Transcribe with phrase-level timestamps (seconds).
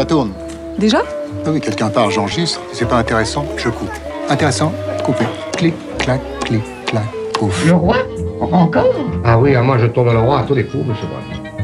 [0.00, 0.32] Ça tourne.
[0.78, 1.02] Déjà
[1.44, 2.58] Ah oui, quelqu'un part, j'enregistre.
[2.72, 3.90] C'est pas intéressant, je coupe.
[4.30, 4.72] Intéressant,
[5.04, 5.26] coupé.
[5.58, 7.04] Clic, clac, clic, clac,
[7.34, 7.66] pouf.
[7.66, 7.96] Le roi
[8.40, 8.86] Encore
[9.26, 11.06] Ah oui, ah, moi je tourne le roi à tous les coups, monsieur.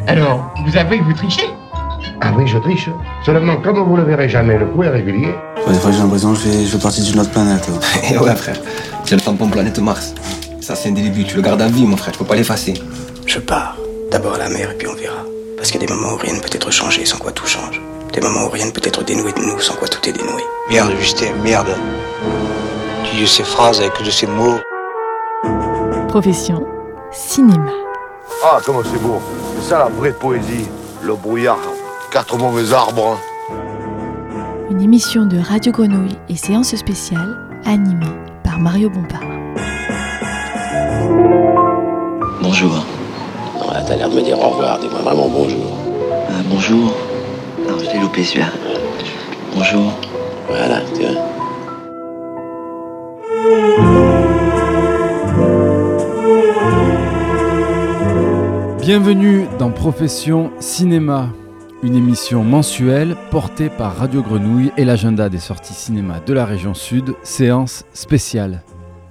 [0.07, 1.49] Alors, vous avouez que vous trichez
[2.21, 2.90] Ah oui, je triche.
[3.24, 5.34] Seulement, comme vous le verrez jamais, le coup est régulier.
[5.66, 7.66] Ouais, des fois, j'ai l'impression que je fais, je fais partie d'une autre planète.
[8.12, 8.60] Et ouais, frère,
[9.06, 10.12] c'est le tampon planète Mars.
[10.60, 12.74] Ça, c'est un début, tu le gardes à vie, mon frère, tu peux pas l'effacer.
[13.24, 13.78] Je pars.
[14.10, 15.24] D'abord à la mer et puis on verra.
[15.56, 17.46] Parce qu'il y a des moments où rien ne peut être changé sans quoi tout
[17.46, 17.80] change.
[18.16, 20.43] Des moments où rien ne peut être dénoué de nous sans quoi tout est dénoué.
[20.70, 21.77] Merde, Justin, merde.
[23.05, 24.56] Tu dis ces phrases avec de ces mots.
[26.09, 26.65] Profession
[27.12, 27.70] cinéma.
[28.42, 29.20] Ah, comment c'est beau.
[29.56, 30.66] C'est ça la vraie poésie.
[31.02, 31.59] Le brouillard,
[32.11, 33.19] quatre mauvais arbres.
[34.70, 37.37] Une émission de Radio Grenouille et séance spéciale
[37.67, 39.20] animée par Mario Bompard.
[42.41, 42.83] Bonjour.
[43.61, 44.78] Non, là, t'as l'air de me dire au revoir.
[44.78, 45.78] Dis-moi vraiment bonjour.
[46.30, 46.95] Euh, bonjour.
[47.76, 48.48] Loupé celui-là.
[49.55, 49.92] Bonjour.
[50.48, 50.80] Voilà.
[58.80, 61.28] Bienvenue dans Profession Cinéma,
[61.83, 66.72] une émission mensuelle portée par Radio Grenouille et l'agenda des sorties cinéma de la région
[66.72, 68.62] sud, séance spéciale.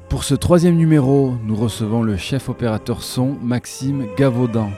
[0.10, 4.72] Pour ce troisième numéro, nous recevons le chef opérateur son Maxime Gavaudan.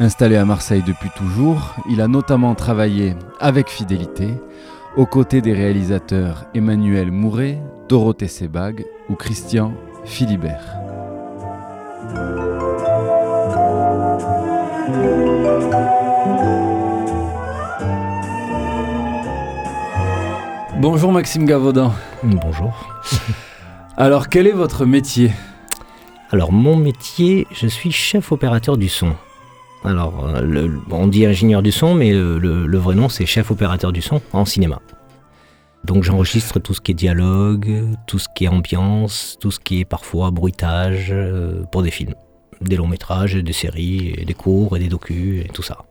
[0.00, 4.28] Installé à Marseille depuis toujours, il a notamment travaillé avec fidélité
[4.96, 9.72] aux côtés des réalisateurs Emmanuel Mouret, Dorothée Sebag ou Christian
[10.04, 10.76] Philibert.
[20.80, 21.94] Bonjour Maxime Gavaudan.
[22.24, 22.74] Bonjour.
[23.96, 25.30] Alors quel est votre métier?
[26.32, 29.14] Alors mon métier, je suis chef opérateur du son.
[29.84, 33.26] Alors euh, le- on dit ingénieur du son, mais le, le- le vrai nom c'est
[33.26, 34.80] chef opérateur du son en cinéma.
[35.84, 39.80] Donc j'enregistre tout ce qui est dialogue, tout ce qui est ambiance, tout ce qui
[39.80, 42.14] est parfois bruitage euh, pour des films.
[42.62, 45.84] Des longs métrages, des séries, et des cours et des docus et tout ça.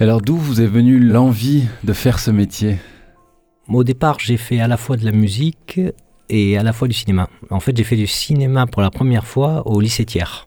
[0.00, 2.78] Alors d'où vous est venue l'envie de faire ce métier?
[3.68, 5.80] Au départ, j'ai fait à la fois de la musique
[6.30, 7.28] et à la fois du cinéma.
[7.50, 10.46] En fait, j'ai fait du cinéma pour la première fois au lycée Thiers.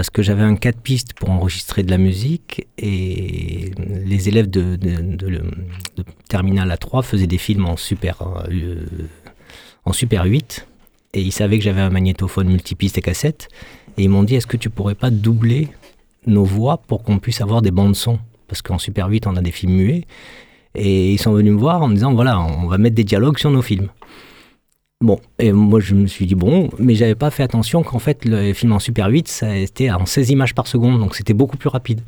[0.00, 3.70] Parce que j'avais un 4 pistes pour enregistrer de la musique et
[4.06, 4.78] les élèves de,
[6.26, 8.76] Terminal A3 faisaient des films en super, euh,
[9.84, 10.66] en super 8
[11.12, 13.48] et ils savaient que j'avais un magnétophone multipiste et cassette.
[13.98, 15.68] Et ils m'ont dit est-ce que tu pourrais pas doubler
[16.26, 18.18] nos voix pour qu'on puisse avoir des bandes son?
[18.48, 20.06] Parce qu'en super 8 on a des films muets.
[20.74, 23.36] Et ils sont venus me voir en me disant voilà, on va mettre des dialogues
[23.36, 23.90] sur nos films.
[25.02, 28.26] Bon, et moi je me suis dit bon, mais j'avais pas fait attention qu'en fait
[28.26, 31.56] le film en Super 8, ça était en 16 images par seconde, donc c'était beaucoup
[31.56, 32.02] plus rapide.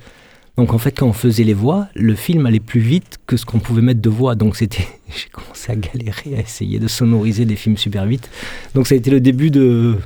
[0.59, 3.47] Donc en fait quand on faisait les voix, le film allait plus vite que ce
[3.47, 7.47] qu'on pouvait mettre de voix, donc c'était, j'ai commencé à galérer à essayer de sonoriser
[7.47, 8.29] des films Super 8.
[8.75, 9.97] Donc ça a été le début de,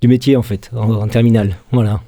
[0.00, 2.00] du métier en fait, en, en terminale, voilà.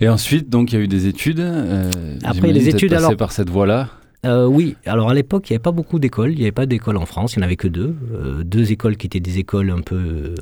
[0.00, 1.38] Et ensuite, donc, il y a eu des études.
[1.38, 1.88] euh,
[2.24, 3.88] Après, les études, alors- par cette voie-là.
[4.24, 6.32] Euh, oui, alors à l'époque, il n'y avait pas beaucoup d'écoles.
[6.32, 7.96] Il n'y avait pas d'écoles en France, il n'y en avait que deux.
[8.12, 10.34] Euh, deux écoles qui étaient des écoles un peu euh,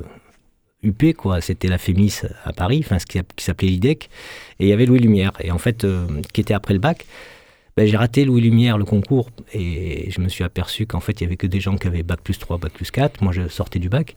[0.83, 1.41] huppées, quoi.
[1.41, 4.09] C'était la FEMIS à Paris, enfin, ce qui, s'appelait l'IDEC,
[4.59, 5.31] et il y avait Louis Lumière.
[5.39, 5.85] Et en fait,
[6.33, 7.05] qui était après le bac,
[7.75, 11.23] ben, j'ai raté Louis Lumière, le concours, et je me suis aperçu qu'en fait, il
[11.23, 13.23] n'y avait que des gens qui avaient bac plus 3, bac plus 4.
[13.23, 14.15] Moi, je sortais du bac.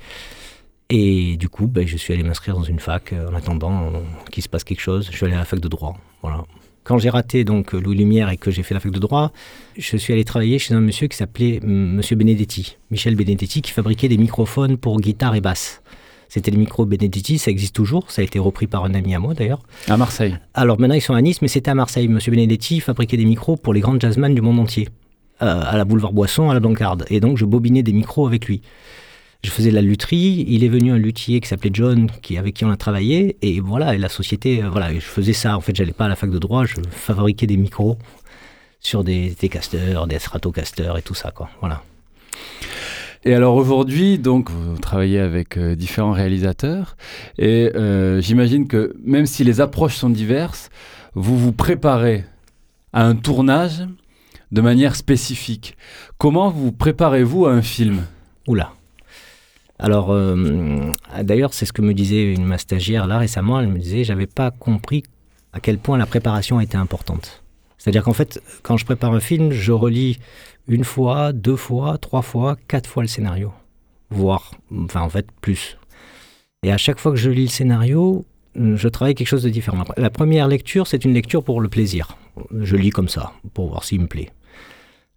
[0.91, 3.93] Et du coup, ben, je suis allé m'inscrire dans une fac en attendant
[4.31, 5.09] qu'il se passe quelque chose.
[5.11, 5.97] Je suis allé à la fac de droit.
[6.21, 6.45] Voilà.
[6.84, 9.33] Quand j'ai raté donc euh, Louis Lumière et que j'ai fait la fac de droit,
[9.77, 13.72] je suis allé travailler chez un monsieur qui s'appelait mm, Monsieur Benedetti, Michel Benedetti, qui
[13.72, 15.83] fabriquait des microphones pour guitare et basse.
[16.28, 19.19] C'était le micro Benedetti, ça existe toujours, ça a été repris par un ami à
[19.19, 19.61] moi d'ailleurs.
[19.89, 20.37] À Marseille.
[20.53, 22.09] Alors maintenant ils sont à Nice, mais c'était à Marseille.
[22.09, 24.89] Monsieur Benedetti fabriquait des micros pour les grands jazzmen du monde entier,
[25.41, 27.06] euh, à la boulevard Boisson, à la Blancarde.
[27.09, 28.61] Et donc je bobinais des micros avec lui.
[29.44, 32.55] Je faisais de la lutherie, il est venu un luthier qui s'appelait John, qui, avec
[32.55, 35.55] qui on a travaillé, et voilà, et la société, euh, voilà, je faisais ça.
[35.55, 37.98] En fait, j'allais pas à la fac de droit, je fabriquais des micros
[38.80, 41.51] sur des T-casters, des Stratocasters et tout ça, quoi.
[41.60, 41.83] Voilà.
[43.27, 46.97] Et alors aujourd'hui, donc, vous travaillez avec euh, différents réalisateurs,
[47.36, 50.71] et euh, j'imagine que même si les approches sont diverses,
[51.15, 52.24] vous vous préparez
[52.95, 53.83] à un tournage
[54.53, 55.77] de manière spécifique.
[56.16, 58.07] Comment vous préparez-vous à un film?
[58.47, 58.72] Oula.
[59.78, 60.92] Alors, euh,
[61.22, 63.60] d'ailleurs, c'est ce que me disait une ma stagiaire là récemment.
[63.60, 65.03] Elle me disait, j'avais pas compris
[65.53, 67.42] à quel point la préparation était importante.
[67.78, 70.18] C'est-à-dire qu'en fait, quand je prépare un film, je relis
[70.68, 73.53] une fois, deux fois, trois fois, quatre fois le scénario,
[74.10, 75.76] voire, enfin, en fait, plus.
[76.62, 78.24] Et à chaque fois que je lis le scénario,
[78.56, 79.84] je travaille quelque chose de différent.
[79.97, 82.16] La première lecture, c'est une lecture pour le plaisir.
[82.59, 84.30] Je lis comme ça, pour voir s'il me plaît.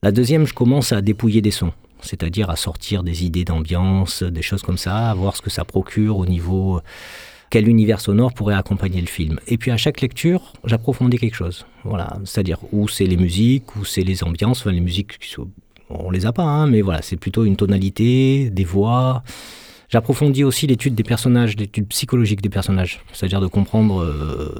[0.04, 1.72] La deuxième, je commence à dépouiller des sons,
[2.02, 5.66] c'est-à-dire à sortir des idées d'ambiance, des choses comme ça, à voir ce que ça
[5.66, 6.82] procure au niveau
[7.50, 9.40] quel univers sonore pourrait accompagner le film.
[9.48, 11.66] Et puis à chaque lecture, j'approfondis quelque chose.
[11.84, 15.18] Voilà, c'est-à-dire où c'est les musiques, où c'est les ambiances, enfin les musiques,
[15.90, 19.24] on les a pas, hein, mais voilà, c'est plutôt une tonalité, des voix.
[19.90, 24.54] J'approfondis aussi l'étude des personnages, l'étude psychologique des personnages, c'est-à-dire de comprendre, euh,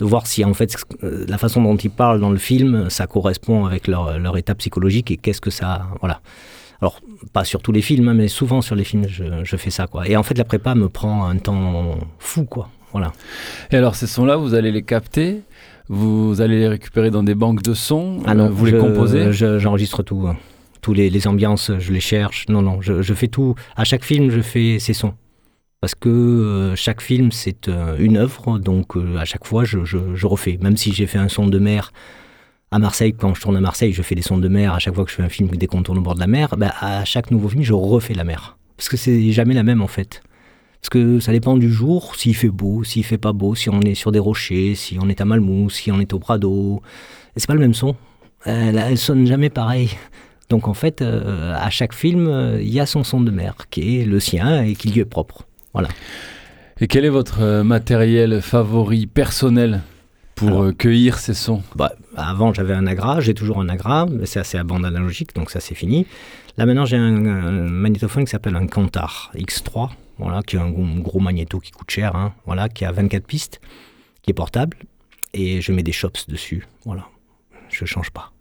[0.00, 3.06] de voir si en fait euh, la façon dont ils parlent dans le film, ça
[3.06, 6.20] correspond avec leur, leur état psychologique et qu'est-ce que ça, voilà.
[6.82, 7.00] Alors,
[7.32, 10.08] pas sur tous les films, hein, mais souvent sur les films, je, fais ça, quoi.
[10.08, 12.70] Et en fait, la prépa me prend un temps fou, quoi.
[12.92, 13.12] Voilà.
[13.70, 15.42] Et alors, ces sons-là, vous allez les capter?
[15.88, 18.20] Vous allez les récupérer dans des banques de sons?
[18.24, 19.32] Ah non, Vous les composez?
[19.32, 20.26] J'enregistre tout.
[20.26, 20.36] Hein.
[20.80, 22.46] Tous les, ambiances, je les cherche.
[22.48, 23.54] Non, non, je, fais tout.
[23.76, 25.12] À chaque film, je fais ces sons.
[25.80, 29.78] Parce que euh, chaque film, c'est euh, une œuvre, donc euh, à chaque fois, je,
[30.26, 30.58] refais.
[30.60, 31.92] Même si j'ai fait un son de mer
[32.70, 34.74] à Marseille, quand je tourne à Marseille, je fais des sons de mer.
[34.74, 36.26] À chaque fois que je fais un film dès qu'on tourne au bord de la
[36.26, 38.58] mer, bah, à chaque nouveau film, je refais la mer.
[38.76, 40.22] Parce que c'est jamais la même en fait.
[40.82, 43.80] Parce que ça dépend du jour, s'il fait beau, s'il fait pas beau, si on
[43.80, 46.82] est sur des rochers, si on est à Malmou, si on est au Prado.
[47.36, 47.96] C'est pas le même son.
[48.44, 49.90] Elle, elle sonne jamais pareil.
[50.50, 54.04] Donc en fait, à chaque film, il y a son son de mer qui est
[54.04, 55.46] le sien et qui lui est propre.
[55.72, 55.88] Voilà.
[56.80, 59.82] Et quel est votre euh, matériel favori personnel
[60.34, 61.62] pour euh, cueillir ces sons?
[61.76, 65.34] Bah, Avant, j'avais un Agra, j'ai toujours un Agra, mais c'est assez à bande analogique,
[65.34, 66.06] donc ça c'est fini.
[66.56, 71.20] Là maintenant, j'ai un, magnétophone qui s'appelle un Kantar X3, voilà, qui est un gros,
[71.20, 73.60] magnéto qui coûte cher, hein, voilà, qui a 24 pistes,
[74.22, 74.78] qui est portable,
[75.34, 76.66] et je mets des chops dessus.
[76.86, 77.06] Voilà,
[77.68, 78.32] je change pas.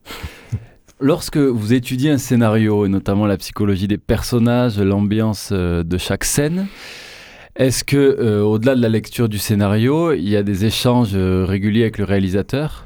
[1.01, 6.23] Lorsque vous étudiez un scénario, et notamment la psychologie des personnages, l'ambiance euh, de chaque
[6.23, 6.67] scène,
[7.59, 11.43] est-ce que, euh, au-delà de la lecture du scénario, il y a des échanges euh,
[11.43, 12.85] réguliers avec le réalisateur,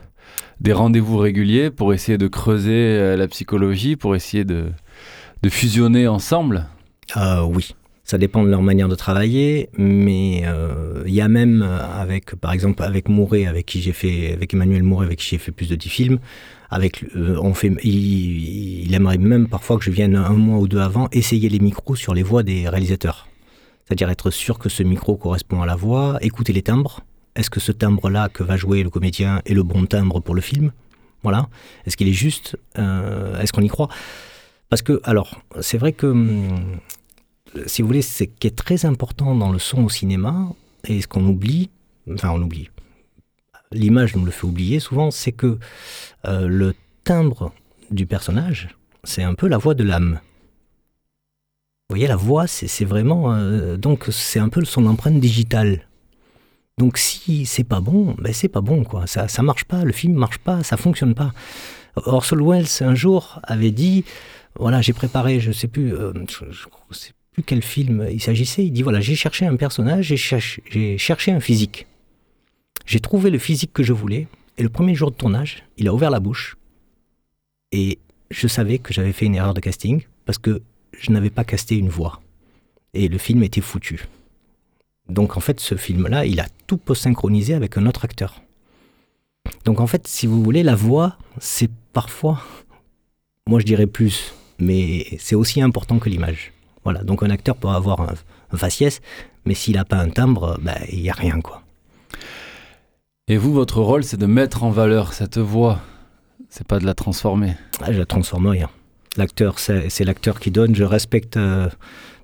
[0.61, 4.71] des rendez-vous réguliers pour essayer de creuser euh, la psychologie, pour essayer de,
[5.47, 6.65] fusionner ensemble?
[7.47, 7.75] Oui.
[8.03, 10.43] Ça dépend de leur manière de travailler, mais
[11.05, 14.83] il y a même avec, par exemple, avec Mouret, avec qui j'ai fait, avec Emmanuel
[14.83, 16.19] Mouret, avec qui j'ai fait plus de 10 films,
[16.69, 20.79] avec, on fait, il, il, aimerait même parfois que je vienne un mois ou deux
[20.79, 23.27] avant essayer les micros sur les voix des réalisateurs
[23.85, 27.01] c'est-à-dire être sûr que ce micro correspond à la voix, écouter les timbres.
[27.35, 30.41] Est-ce que ce timbre-là que va jouer le comédien est le bon timbre pour le
[30.41, 30.71] film?
[31.24, 31.47] Voilà.
[31.85, 32.57] Est-ce qu'il est juste?
[32.77, 33.89] Euh, Est-ce qu'on y croit?
[34.69, 36.80] Parce que, alors, c'est vrai que, hum,
[37.65, 40.50] si vous voulez, ce qui est très important dans le son au cinéma,
[40.88, 41.69] et ce qu'on oublie,
[42.12, 42.69] enfin, on oublie,
[43.71, 45.59] l'image nous le fait oublier souvent, c'est que
[46.25, 47.53] euh, le timbre
[47.91, 48.69] du personnage,
[49.03, 50.19] c'est un peu la voix de l'âme.
[51.89, 53.33] Vous voyez, la voix, c'est vraiment.
[53.33, 55.88] Euh, donc, c'est un peu son empreinte digitale.
[56.77, 59.06] Donc, si c'est pas bon, ben c'est pas bon, quoi.
[59.06, 61.33] Ça, ça marche pas, le film marche pas, ça fonctionne pas.
[61.95, 64.06] Orson Welles, un jour, avait dit
[64.57, 68.65] voilà, j'ai préparé, je sais plus, euh, je, sais plus quel film il s'agissait.
[68.65, 71.88] Il dit voilà, j'ai cherché un personnage, j'ai cherché, cherché un physique.
[72.85, 74.27] J'ai trouvé le physique que je voulais,
[74.57, 76.57] et le premier jour de tournage, il a ouvert la bouche,
[77.71, 78.00] et
[78.30, 80.62] je savais que j'avais fait une erreur de casting, parce que
[81.00, 82.22] je n'avais pas casté une voix.
[82.94, 84.07] Et le film était foutu.
[85.10, 88.42] Donc en fait, ce film-là, il a tout post-synchronisé avec un autre acteur.
[89.66, 92.42] Donc en fait, si vous voulez, la voix, c'est parfois,
[93.47, 96.54] moi je dirais plus, mais c'est aussi important que l'image.
[96.83, 98.14] Voilà, donc un acteur peut avoir un,
[98.56, 99.02] faciès,
[99.45, 101.64] mais s'il n'a pas un timbre, ben, il n'y a rien quoi.
[103.28, 105.80] Et vous, votre rôle, c'est de mettre en valeur cette voix,
[106.50, 107.56] c'est pas de la transformer.
[107.81, 108.69] Ah, je la transforme rien.
[109.15, 110.75] L'acteur, c'est l'acteur qui donne.
[110.75, 111.37] Je respecte.
[111.37, 111.69] Euh,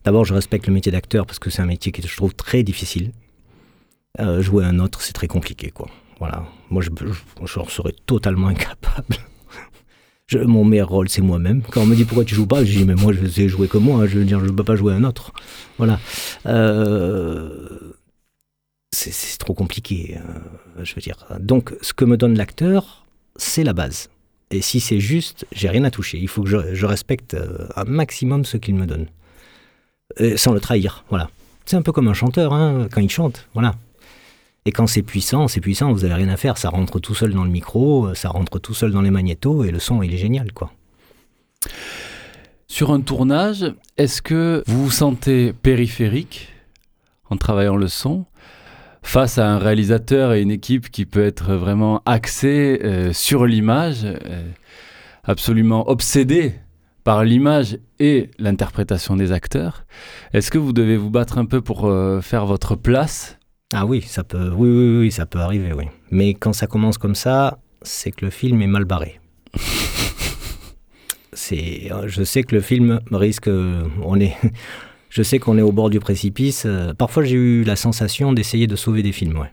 [0.03, 2.63] d'abord, je respecte le métier d'acteur parce que c'est un métier que je trouve très
[2.63, 3.11] difficile.
[4.19, 5.87] Euh, jouer un autre, c'est très compliqué, quoi.
[6.19, 6.43] Voilà.
[6.69, 6.89] Moi, je,
[7.45, 9.17] je, serais totalement incapable.
[10.33, 11.61] mon meilleur rôle, c'est moi-même.
[11.61, 13.67] Quand on me dit pourquoi tu joues pas, je dis mais moi, je sais jouer
[13.67, 14.07] comme moi.
[14.07, 15.31] Je veux dire, je ne peux pas jouer un autre.
[15.77, 15.99] Voilà.
[16.47, 17.93] Euh,
[18.91, 20.17] c'est trop compliqué,
[20.81, 21.27] je veux dire.
[21.39, 23.05] Donc, ce que me donne l'acteur,
[23.35, 24.09] c'est la base.
[24.51, 26.17] Et si c'est juste, j'ai rien à toucher.
[26.17, 29.07] Il faut que je, respecte euh, un maximum ce qu'il me donne.
[30.37, 31.29] sans le trahir, voilà.
[31.65, 33.75] C'est un peu comme un chanteur, hein, quand il chante, voilà.
[34.65, 36.57] Et quand c'est puissant, c'est puissant, vous avez rien à faire.
[36.57, 39.71] Ça rentre tout seul dans le micro, ça rentre tout seul dans les magnétos, et
[39.71, 40.71] le son, il est génial, quoi.
[42.67, 46.49] Sur un tournage, est-ce que vous vous sentez périphérique
[47.29, 48.25] en travaillant le son
[49.01, 54.03] face à un réalisateur et une équipe qui peut être vraiment axée euh, sur l'image,
[54.05, 54.43] euh,
[55.23, 56.53] absolument obsédée
[57.03, 59.85] par l'image et l'interprétation des acteurs.
[60.33, 63.37] Est-ce que vous devez vous battre un peu pour euh, faire votre place?
[63.73, 65.85] Ah oui, ça peut, oui, oui, oui, ça peut arriver, oui.
[66.11, 69.19] Mais quand ça commence comme ça, c'est que le film est mal barré.
[71.33, 73.49] c'est, je sais que le film risque,
[74.03, 74.35] on est,
[75.09, 76.67] je sais qu'on est au bord du précipice.
[76.97, 79.51] Parfois, j'ai eu la sensation d'essayer de sauver des films, ouais.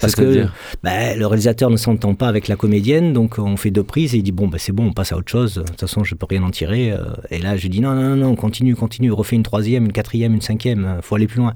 [0.00, 0.46] Parce que
[0.82, 4.18] bah, le réalisateur ne s'entend pas avec la comédienne, donc on fait deux prises et
[4.18, 5.54] il dit bon, bah, c'est bon, on passe à autre chose.
[5.54, 6.90] De toute façon, je peux rien en tirer.
[6.92, 7.04] euh.
[7.30, 10.40] Et là, je dis non, non, non, continue, continue, refais une troisième, une quatrième, une
[10.40, 11.54] cinquième, euh, faut aller plus loin.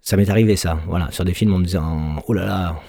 [0.00, 2.80] Ça m'est arrivé, ça, voilà, sur des films en me disant oh là là,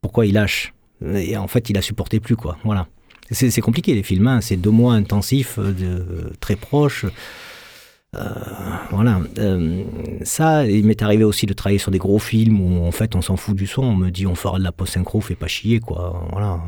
[0.00, 0.72] pourquoi il lâche?
[1.14, 2.56] Et en fait, il a supporté plus, quoi.
[2.64, 2.86] Voilà.
[3.30, 4.40] C'est compliqué, les films, hein.
[4.40, 7.04] c'est deux mois intensifs, euh, de, très proches.
[8.16, 8.24] Euh,
[8.90, 9.20] voilà.
[9.38, 9.84] Euh,
[10.22, 13.22] ça, il m'est arrivé aussi de travailler sur des gros films où en fait on
[13.22, 13.82] s'en fout du son.
[13.82, 16.26] On me dit on fera de la post-synchro, fais pas chier quoi.
[16.32, 16.60] Voilà.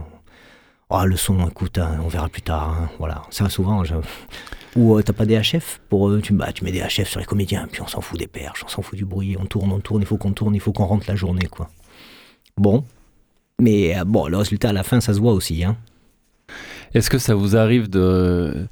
[0.94, 2.76] Ah, le son, écoute, hein, on verra plus tard.
[2.78, 2.90] hein.
[2.98, 3.22] Voilà.
[3.30, 3.94] Ça, souvent, je...
[4.76, 7.26] Ou euh, t'as pas des HF pour, tu, bah, tu mets des HF sur les
[7.26, 9.80] comédiens, puis on s'en fout des perches, on s'en fout du bruit, on tourne, on
[9.80, 11.70] tourne, il faut qu'on tourne, il faut qu'on rentre la journée, quoi.
[12.58, 12.84] Bon.
[13.58, 15.64] Mais bon, le résultat à la fin, ça se voit aussi.
[15.64, 15.76] Hein.
[16.94, 18.66] Est-ce que ça vous arrive de...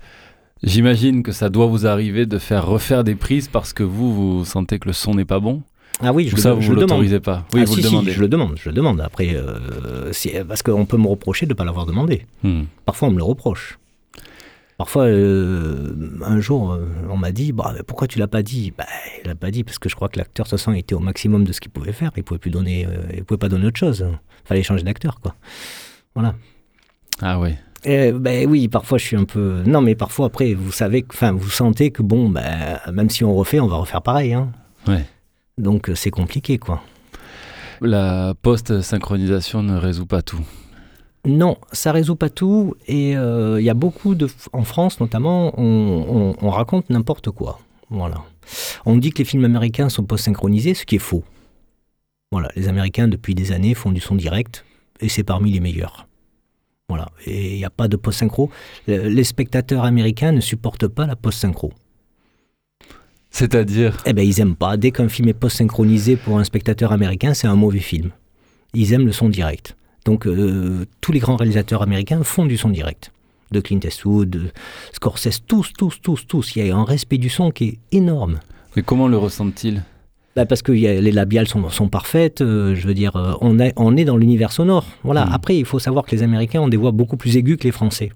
[0.63, 4.45] J'imagine que ça doit vous arriver de faire refaire des prises parce que vous, vous
[4.45, 5.63] sentez que le son n'est pas bon
[6.01, 6.91] Ah oui, je Ou le, ça, je vous le demande.
[6.91, 8.13] l'autorisez pas Oui, Ah, vous si, le si, demandez.
[8.13, 9.01] je le demande, je le demande.
[9.01, 10.13] Après, euh,
[10.47, 12.27] parce qu'on peut me reprocher de ne pas l'avoir demandé.
[12.43, 12.65] Hmm.
[12.85, 13.79] Parfois, on me le reproche.
[14.77, 18.73] Parfois, euh, un jour, euh, on m'a dit bah, pourquoi tu l'as pas dit?
[18.77, 18.87] Bah,
[19.23, 21.01] Il l'a pas dit parce que je crois que l'acteur, de toute façon, était au
[21.01, 22.11] maximum de ce qu'il pouvait faire.
[22.17, 24.07] Il pouvait plus donner, euh, il pouvait pas donner autre chose.
[24.45, 25.35] Il fallait changer d'acteur, quoi.
[26.15, 26.35] Voilà.
[27.21, 27.51] Ah oui.
[27.85, 29.63] Eh, ben oui, parfois je suis un peu.
[29.67, 33.25] Non, mais parfois après, vous savez, que- enfin, vous sentez que bon, ben, même si
[33.25, 34.33] on refait, on va refaire pareil.
[34.35, 34.51] Hein.
[34.87, 35.05] Ouais.
[35.59, 36.83] Donc euh, c'est compliqué, quoi.
[37.81, 40.45] La post-synchronisation ne résout pas tout.
[41.27, 42.75] Non, ça résout pas tout.
[42.87, 44.29] Et euh, il y a beaucoup de.
[44.53, 47.59] En France, notamment, on, on- on raconte n'importe quoi.
[47.91, 48.17] Voilà.
[48.87, 51.25] On dit que les films américains sont post-synchronisés, ce qui est faux.
[52.33, 52.49] Voilà.
[52.57, 54.65] Les Américains, depuis des années, font du son direct
[55.01, 56.07] et c'est parmi les meilleurs.
[56.91, 57.09] Voilà.
[57.25, 58.51] Et il n'y a pas de post-synchro.
[58.89, 61.73] Les spectateurs américains ne supportent pas la post-synchro.
[63.31, 64.77] C'est-à-dire Eh ben, ils aiment pas.
[64.77, 68.11] Dès qu'un film est post-synchronisé pour un spectateur américain, c'est un mauvais film.
[68.75, 69.77] Ils aiment le son direct.
[70.05, 73.13] Donc, euh, tous les grands réalisateurs américains font du son direct.
[73.53, 74.51] De Clint Eastwood, de
[74.93, 76.57] Scorsese, tous, tous, tous, tous.
[76.57, 78.41] Il y a un respect du son qui est énorme.
[78.75, 79.85] Mais comment le ressentent-ils?
[80.37, 82.41] Bah, parce que y a- les labiales sont, sont parfaites.
[82.41, 84.87] euh, je veux dire, euh, on, est- on est dans l'univers sonore.
[85.03, 85.27] Voilà.
[85.27, 85.33] Mm.
[85.33, 87.73] Après, il faut savoir que les Américains ont des voix beaucoup plus aiguës que les
[87.73, 88.11] Français.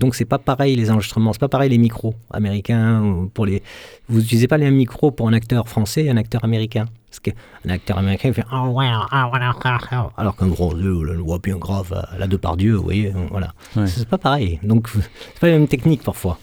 [0.00, 3.62] Donc c'est pas pareil les enregistrements, c'est pas pareil les micros américains ou pour les.
[4.08, 6.86] Vous utilisez pas les mêmes micros pour un acteur français et un acteur américain.
[7.08, 11.38] Parce qu'un acteur américain il fait ouais, ah, ah alors qu'un gros Dieu, une voix
[11.38, 13.52] bien grave, euh, là de par Dieu, vous voyez, voilà.
[13.76, 13.86] Ouais.
[13.86, 14.58] C'est pas pareil.
[14.64, 14.88] Donc
[15.34, 16.38] c'est pas la même technique parfois.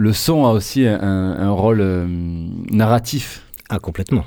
[0.00, 2.06] Le son a aussi un, un rôle euh,
[2.70, 3.44] narratif.
[3.68, 4.24] Ah complètement.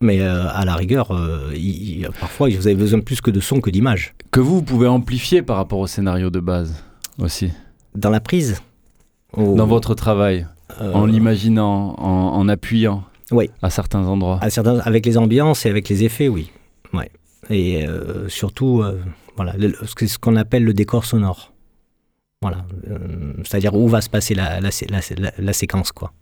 [0.00, 3.40] Mais euh, à la rigueur, euh, il- il- parfois vous avez besoin plus que de
[3.40, 4.14] son que d'image.
[4.30, 6.84] Que vous, vous pouvez amplifier par rapport au scénario de base
[7.18, 7.50] aussi.
[7.94, 8.60] Dans la prise.
[9.32, 10.46] au- Dans votre travail,
[10.80, 13.02] en l'imaginant, en, en appuyant
[13.32, 13.50] Oui.
[13.62, 14.38] à certains endroits.
[14.40, 16.50] À certains, avec les ambiances et avec les effets, oui.
[16.92, 17.10] Ouais.
[17.50, 17.84] Et
[18.28, 18.84] surtout,
[19.36, 21.52] voilà, le- ce qu'on appelle le décor sonore.
[22.42, 22.66] Voilà.
[22.88, 26.12] Euh, C'est-à-dire où va se passer la, la, séquence, quoi.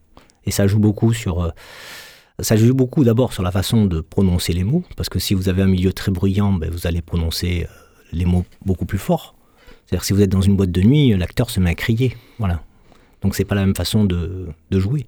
[0.45, 1.43] Et ça joue beaucoup sur.
[1.43, 1.51] euh,
[2.41, 5.49] ça joue beaucoup d'abord sur la façon de prononcer les mots, parce que si vous
[5.49, 7.75] avez un milieu très bruyant, ben, vous allez prononcer euh,
[8.13, 9.35] les mots beaucoup plus fort.
[9.87, 12.17] C'est-à-dire si vous êtes dans une boîte de nuit, l'acteur se met à crier.
[12.39, 12.63] Voilà.
[13.23, 15.07] Donc c'est pas la même façon de, jouer.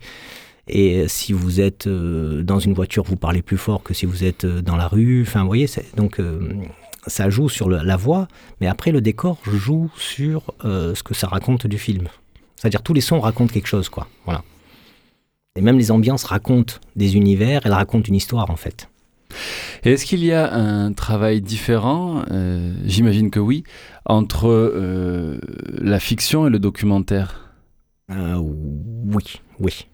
[0.69, 4.45] Et si vous êtes dans une voiture, vous parlez plus fort que si vous êtes
[4.45, 5.23] dans la rue.
[5.23, 6.21] Enfin, vous voyez, donc
[7.07, 8.29] ça joue sur le- la voix,
[8.61, 12.09] mais après le décor joue sur euh, ce que ça raconte du film.
[12.57, 14.09] C'est-à-dire tous les sons racontent quelque chose, quoi.
[14.25, 14.43] Voilà.
[15.57, 18.89] Et même les ambiances racontent des univers, elles racontent une histoire en fait.
[19.85, 23.65] Et est-ce qu'il y a un travail différent, euh, j'imagine que oui,
[24.05, 25.39] entre euh,
[25.79, 27.53] la fiction et le documentaire?
[28.11, 29.87] Euh, oui, oui.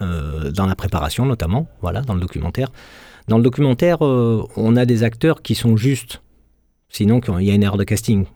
[0.00, 2.72] Dans la préparation notamment, voilà, dans le documentaire.
[3.28, 6.22] Dans le documentaire, on a des acteurs qui sont justes.
[6.92, 8.26] Sinon, il y a une erreur de casting.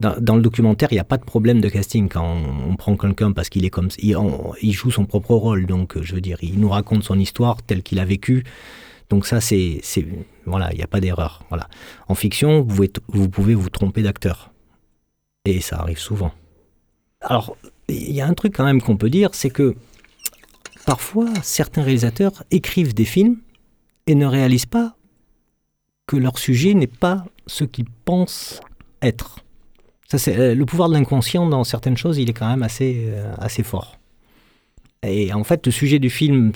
[0.00, 2.36] Dans, le documentaire, il n'y a pas de problème de casting quand
[2.68, 4.16] on, prend quelqu'un parce qu'il est comme il,
[4.62, 5.66] il joue son propre rôle.
[5.66, 8.44] Donc, je veux dire, il nous raconte son histoire telle qu'il a vécu.
[9.10, 9.80] Donc ça, c'est,
[10.46, 11.44] voilà, il n'y a pas d'erreur.
[11.48, 11.68] Voilà.
[12.08, 12.66] En fiction,
[13.08, 14.52] vous pouvez vous tromper d'acteur,
[15.44, 16.32] et ça arrive souvent.
[17.20, 17.56] Alors,
[17.88, 19.74] il y a un truc quand même qu'on peut dire, c'est que
[20.86, 23.38] parfois, certains réalisateurs écrivent des films
[24.06, 24.97] et ne réalisent pas
[26.08, 28.60] que leur sujet n'est pas ce qu'ils pensent
[29.00, 29.44] être.
[30.08, 33.06] Ça, c'est, euh, le pouvoir de l'inconscient dans certaines choses, il est quand même assez,
[33.10, 33.98] euh, assez fort.
[35.04, 36.52] Et en fait, le sujet du film,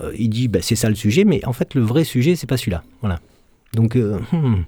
[0.00, 2.46] euh, il dit, bah, c'est ça le sujet, mais en fait, le vrai sujet, c'est
[2.46, 2.84] pas celui-là.
[3.00, 3.18] Voilà.
[3.74, 4.64] Donc, euh, hmm.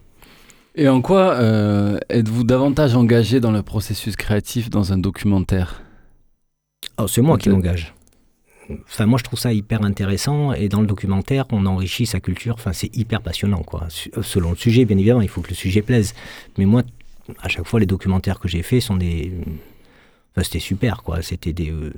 [0.75, 5.83] Et en quoi euh, êtes-vous davantage engagé dans le processus créatif dans un documentaire?
[6.99, 7.95] Oh, C'est moi qui m'engage.
[8.85, 10.53] Enfin, moi, je trouve ça hyper intéressant.
[10.53, 12.55] Et dans le documentaire, on enrichit sa culture.
[12.55, 13.89] Enfin, c'est hyper passionnant, quoi.
[14.17, 16.15] Euh, selon le sujet, bien évidemment, il faut que le sujet plaise.
[16.59, 16.83] Mais moi,
[17.43, 19.33] à chaque fois, les documentaires que j'ai faits sont des.
[20.33, 21.23] Enfin, c'était super, quoi.
[21.23, 21.71] C'était des.
[21.71, 21.93] Euh,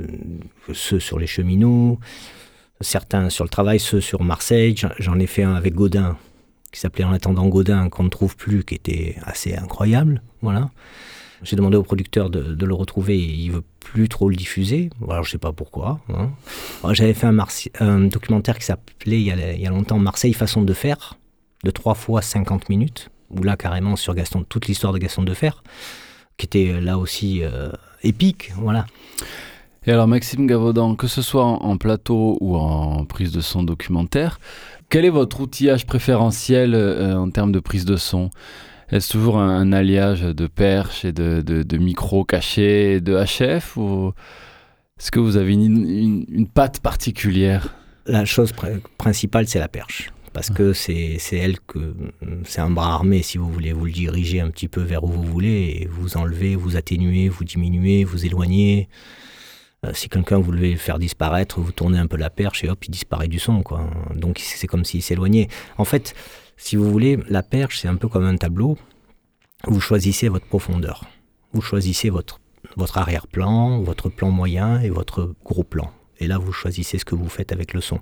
[0.73, 1.99] ceux sur les cheminots,
[2.81, 4.75] certains sur le travail, ceux sur Marseille.
[4.99, 6.17] J'en ai fait un avec Godin,
[6.73, 10.23] qui s'appelait En attendant Godin, qu'on ne trouve plus, qui était assez incroyable.
[10.41, 10.71] Voilà.
[11.43, 14.91] J'ai demandé au producteur de, le retrouver et il veut plus trop le diffuser.
[15.09, 16.01] Alors je sais pas pourquoi.
[16.09, 16.31] Hein.
[16.93, 17.27] J'avais fait
[17.81, 21.17] un, documentaire qui s'appelait il, y a longtemps Marseille façon de faire,
[21.65, 25.35] de 3 fois 50 minutes, où là carrément sur Gaston, toute l'histoire de Gaston de
[25.35, 25.63] Fer,
[26.37, 27.71] qui était là aussi euh,
[28.03, 28.53] épique.
[28.57, 28.87] Voilà.
[29.85, 34.39] Et alors Maxime Gavaudan, que ce soit en, plateau ou en prise de son documentaire,
[34.91, 38.31] quel est votre outillage préférentiel euh, en termes de prise de son?
[38.93, 44.13] Est-ce toujours un, alliage de perches et de, de, micros cachés de HF ou
[44.99, 47.75] est-ce que vous avez une, une, patte particulière?
[48.07, 48.53] La chose
[48.99, 50.11] principale, c'est la perche.
[50.33, 51.95] Parce que c'est elle que.
[52.45, 53.73] C'est un bras armé, si vous voulez.
[53.73, 57.29] Vous le dirigez un petit peu vers où vous voulez et vous enlevez, vous atténuez,
[57.29, 58.89] vous diminuez, vous éloignez.
[59.85, 62.85] Euh, si quelqu'un voulait le faire disparaître, vous tournez un peu la perche et hop,
[62.85, 63.63] il disparaît du son.
[63.63, 63.91] Quoi.
[64.15, 65.49] Donc c'est comme s'il s'éloignait.
[65.77, 66.15] En fait,
[66.57, 68.79] si vous voulez, la perche, c'est un peu comme un tableau.
[69.65, 71.05] Vous choisissez votre profondeur.
[71.53, 72.41] Vous choisissez votre,
[72.77, 75.91] votre arrière-plan, votre plan moyen et votre gros plan.
[76.19, 78.01] Et là, vous choisissez ce que vous faites avec le son.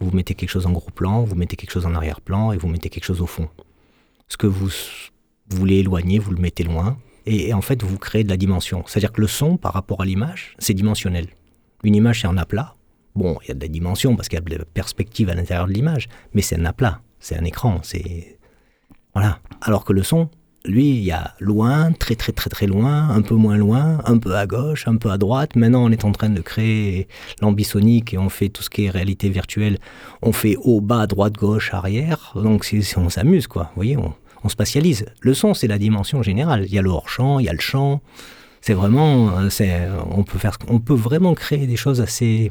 [0.00, 2.68] Vous mettez quelque chose en gros plan, vous mettez quelque chose en arrière-plan et vous
[2.68, 3.48] mettez quelque chose au fond.
[4.28, 4.70] Ce que vous
[5.48, 6.98] voulez éloigner, vous le mettez loin.
[7.26, 8.84] Et, en fait, vous créez de la dimension.
[8.86, 11.28] C'est-à-dire que le son, par rapport à l'image, c'est dimensionnel.
[11.82, 12.74] Une image, c'est un aplat.
[13.14, 15.34] Bon, il y a de la dimension parce qu'il y a de la perspective à
[15.34, 18.38] l'intérieur de l'image, mais c'est un aplat c'est un écran, c'est
[19.14, 19.38] voilà.
[19.62, 20.28] Alors que le son,
[20.66, 24.18] lui, il y a loin, très très très très loin, un peu moins loin, un
[24.18, 25.56] peu à gauche, un peu à droite.
[25.56, 27.08] Maintenant, on est en train de créer
[27.40, 29.78] l'ambisonique et on fait tout ce qui est réalité virtuelle.
[30.20, 32.32] On fait haut, bas, droite, gauche, arrière.
[32.34, 33.64] Donc, on s'amuse, quoi.
[33.64, 34.12] Vous voyez, on,
[34.44, 35.06] on spatialise.
[35.20, 36.64] Le son, c'est la dimension générale.
[36.66, 38.00] Il y a le hors-champ, il y a le champ.
[38.60, 39.32] C'est vraiment,
[40.10, 42.50] on peut faire, on peut vraiment créer des choses assez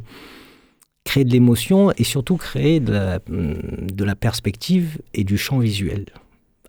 [1.03, 6.05] créer de l'émotion et surtout créer de la, de la, perspective et du champ visuel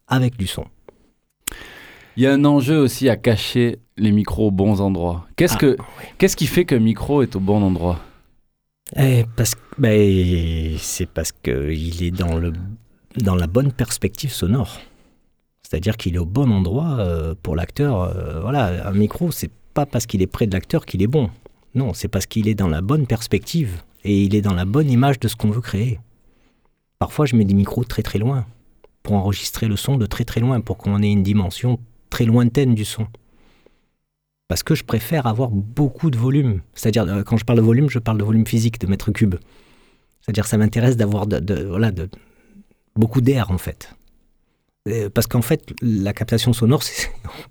[0.09, 0.65] avec du son.
[2.17, 5.27] Il y a un enjeu aussi à cacher les micros aux bons endroits.
[5.37, 5.77] Qu'est-ce, ah, que,
[6.19, 8.01] qu'est-ce qui fait qu'un micro est au bon endroit?
[8.97, 12.53] Eh, parce, ben, C'est parce qu'il est dans, le,
[13.17, 14.81] dans la bonne perspective sonore.
[15.75, 18.03] C'est-à-dire qu'il est au bon endroit euh, pour l'acteur.
[18.03, 21.31] Euh, voilà, un micro, c'est pas parce qu'il est près de l'acteur qu'il est bon.
[21.75, 24.89] Non, c'est parce qu'il est dans la bonne perspective et il est dans la bonne
[24.89, 25.99] image de ce qu'on veut créer.
[27.01, 28.47] Parfois, je mets des micros très très loin
[29.03, 32.77] pour enregistrer le son de très très loin, pour qu'on ait une dimension très lointaine
[32.77, 33.09] du son.
[34.47, 36.61] Parce que je préfère avoir beaucoup de volume.
[36.75, 39.35] C'est-à-dire, euh, quand je parle de volume, je parle de volume physique, de mètres cubes.
[40.21, 41.27] C'est-à-dire, ça m'intéresse d'avoir
[41.67, 41.91] voilà,
[42.95, 43.93] beaucoup d'air, en fait.
[44.87, 46.83] Euh, parce qu'en fait, la captation sonore,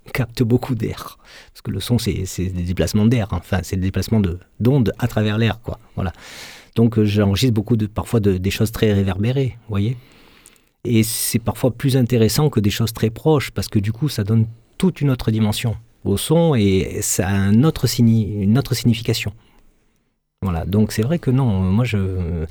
[0.06, 1.18] on capte beaucoup d'air.
[1.52, 3.28] Parce que le son, c'est des déplacements d'air.
[3.32, 3.38] Hein.
[3.40, 4.22] Enfin, c'est des déplacements
[4.60, 5.80] d'ondes à travers l'air, quoi.
[5.96, 6.12] Voilà.
[6.76, 9.96] Donc, euh, j'enregistre beaucoup de, parfois des choses très réverbérées, vous voyez.
[10.84, 14.22] Et c'est parfois plus intéressant que des choses très proches, parce que du coup, ça
[14.22, 14.46] donne
[14.78, 19.32] toute une autre dimension au son et ça a une autre signification.
[20.42, 20.66] Voilà.
[20.66, 22.46] Donc, c'est vrai que non, moi, je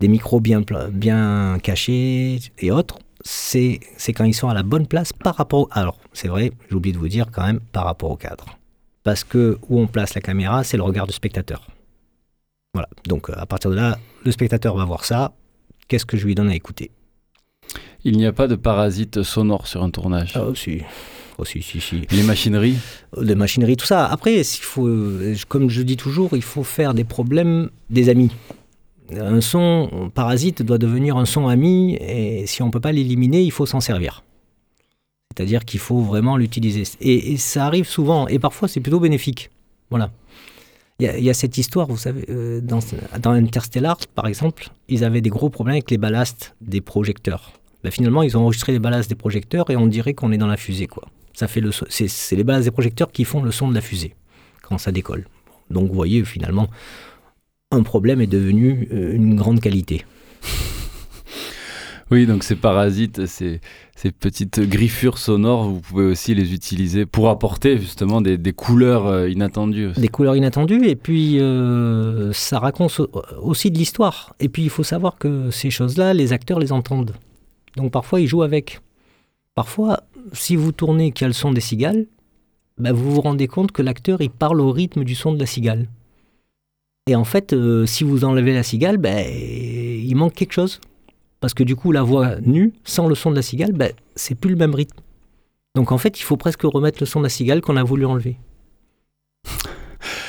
[0.00, 3.80] des micros bien, bien cachés et autres, c'est
[4.14, 5.68] quand ils sont à la bonne place par rapport au...
[5.72, 8.44] Alors, c'est vrai, j'ai oublié de vous dire quand même, par rapport au cadre.
[9.02, 11.66] Parce que où on place la caméra, c'est le regard du spectateur.
[12.74, 15.32] Voilà, donc à partir de là, le spectateur va voir ça,
[15.88, 16.90] qu'est-ce que je lui donne à écouter?
[18.04, 20.82] Il n'y a pas de parasite sonore sur un tournage Ah, aussi.
[21.38, 22.06] Oh, si, si, si.
[22.10, 22.76] Les machineries?
[23.20, 24.06] Les machineries, tout ça.
[24.06, 24.88] Après, il faut,
[25.48, 28.30] comme je dis toujours, il faut faire des problèmes des amis
[29.12, 33.42] un son parasite doit devenir un son ami et si on ne peut pas l'éliminer,
[33.42, 34.22] il faut s'en servir.
[35.36, 36.84] C'est-à-dire qu'il faut vraiment l'utiliser.
[37.00, 39.50] Et, ça arrive souvent, et parfois c'est plutôt bénéfique.
[39.90, 40.10] Voilà.
[41.00, 42.78] Il y, a cette histoire, vous savez, euh, dans,
[43.20, 47.52] dans, Interstellar, par exemple, ils avaient des gros problèmes avec les ballasts des projecteurs.
[47.82, 50.46] Ben, finalement, ils ont enregistré les ballasts des projecteurs et on dirait qu'on est dans
[50.46, 50.86] la fusée.
[50.86, 51.08] quoi.
[51.32, 54.14] Ça fait le c'est les ballasts des projecteurs qui font le son de la fusée
[54.62, 55.26] quand ça décolle.
[55.68, 56.68] Donc vous voyez, finalement,
[57.74, 60.04] un problème est devenu euh, une grande qualité.
[62.10, 63.60] Oui, donc ces parasites, ces,
[63.96, 69.06] ces, petites griffures sonores, vous pouvez aussi les utiliser pour apporter justement des, des couleurs
[69.06, 69.92] euh, inattendues.
[69.96, 73.00] Des couleurs inattendues, et puis euh, ça raconte
[73.40, 74.36] aussi de l'histoire.
[74.38, 77.14] Et puis il faut savoir que ces choses-là, les acteurs les entendent.
[77.76, 78.80] Donc parfois ils jouent avec.
[79.54, 82.06] Parfois, si vous tournez qu'il y a le son des cigales,
[82.78, 85.46] bah, vous vous rendez compte que l'acteur il parle au rythme du son de la
[85.46, 85.88] cigale.
[87.06, 90.80] Et en fait, euh, si vous enlevez la cigale, bah, il manque quelque chose.
[91.40, 94.34] Parce que du coup, la voix nue, sans le son de la cigale, bah, c'est
[94.34, 94.96] plus le même rythme.
[95.74, 98.06] Donc en fait, il faut presque remettre le son de la cigale qu'on a voulu
[98.06, 98.38] enlever.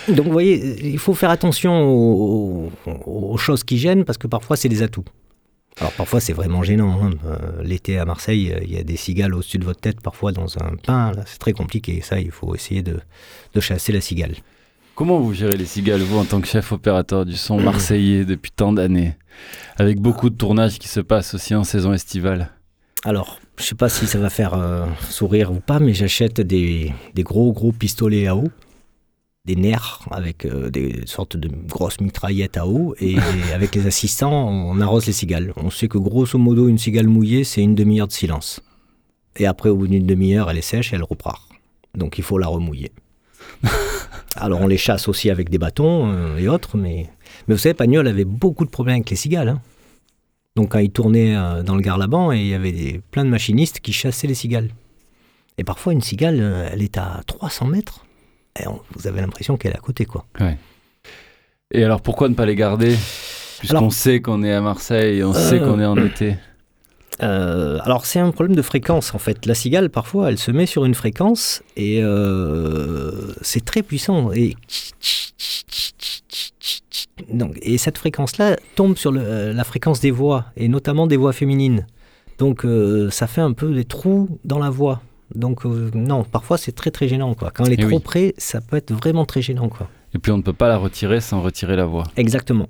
[0.10, 4.70] Donc vous voyez, il faut faire attention aux, choses qui gênent parce que parfois c'est
[4.70, 5.06] des atouts.
[5.80, 7.02] Alors parfois c'est vraiment gênant.
[7.02, 7.12] hein.
[7.26, 10.32] Euh, L'été à Marseille, euh, il y a des cigales au-dessus de votre tête, parfois
[10.32, 11.12] dans un pain.
[11.26, 12.02] C'est très compliqué.
[12.02, 13.00] Ça, il faut essayer de
[13.60, 14.36] chasser la cigale.
[14.96, 18.52] Comment vous gérez les cigales, vous, en tant que chef opérateur du son marseillais depuis
[18.52, 19.18] tant d'années
[19.76, 22.52] Avec beaucoup de tournages qui se passent aussi en saison estivale.
[23.04, 26.94] Alors, je sais pas si ça va faire euh, sourire ou pas, mais j'achète des,
[27.14, 28.46] des gros gros pistolets à eau,
[29.44, 33.18] des nerfs avec euh, des sortes de grosses mitraillettes à eau, et,
[33.54, 35.52] avec les assistants, on arrose les cigales.
[35.58, 38.62] On sait que grosso modo, une cigale mouillée, c'est une demi-heure de silence.
[39.36, 41.50] Et après, au bout d'une demi-heure, elle est sèche et elle repart.
[41.96, 42.94] Donc il faut la remouiller.
[44.38, 47.10] Alors on les chasse aussi avec des bâtons euh, et autres, mais,
[47.48, 49.50] mais vous savez, Pagnol avait beaucoup de problèmes avec les cigales.
[49.50, 49.62] hein.
[50.56, 53.30] Donc quand il tournait euh, dans le Garlaban, et il y avait des, plein de
[53.30, 54.70] machinistes qui chassaient les cigales.
[55.58, 58.06] Et parfois une cigale, euh, elle est à 300 mètres,
[58.62, 60.26] et on- vous avez l'impression qu'elle est à côté, quoi.
[60.40, 60.58] Ouais.
[61.72, 62.96] Et alors pourquoi ne pas les garder
[63.60, 66.36] Puisqu'on sait qu'on est à Marseille on sait qu'on est en été?
[67.24, 69.46] Euh, alors c'est un problème de fréquence en fait.
[69.46, 74.56] La cigale parfois elle se met sur une fréquence et euh, c'est très puissant et
[77.32, 81.08] donc et cette fréquence là tombe sur le- euh, la fréquence des voix et notamment
[81.08, 81.86] des voix féminines.
[82.38, 85.02] Donc euh, ça fait un peu des trous dans la voix.
[85.34, 87.52] Donc non, parfois c'est très très gênant quoi.
[87.52, 88.02] Quand elle est Eh trop oui.
[88.04, 89.90] près, ça peut être vraiment très gênant quoi.
[90.14, 92.04] Et puis on ne peut pas la retirer sans retirer la voix.
[92.18, 92.68] Exactement.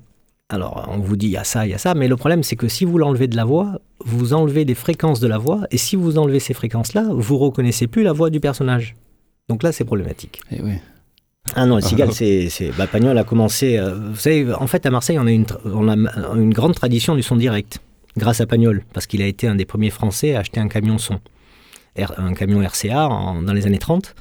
[0.48, 2.44] Alors, on vous dit, il y a ça, il y a ça, mais le problème,
[2.44, 5.62] c'est que si vous l'enlevez de la voix, vous enlevez des fréquences de la voix,
[5.72, 8.94] et si vous enlevez ces fréquences-là, vous reconnaissez plus la voix du personnage.
[9.48, 10.40] Donc là, c'est problématique.
[10.52, 10.74] Et oui.
[11.56, 12.48] Ah non, le cigale, c'est...
[12.48, 13.76] c'est- Bah, Pagnol a commencé...
[13.76, 16.74] euh, vous savez, en fait, à Marseille, on a, une, tra- on a une grande
[16.76, 17.80] tradition du son direct,
[18.16, 20.98] grâce à Pagnol, parce qu'il a été un des premiers Français à acheter un camion
[20.98, 21.18] son,
[22.18, 24.14] un camion RCA en- dans les années 30.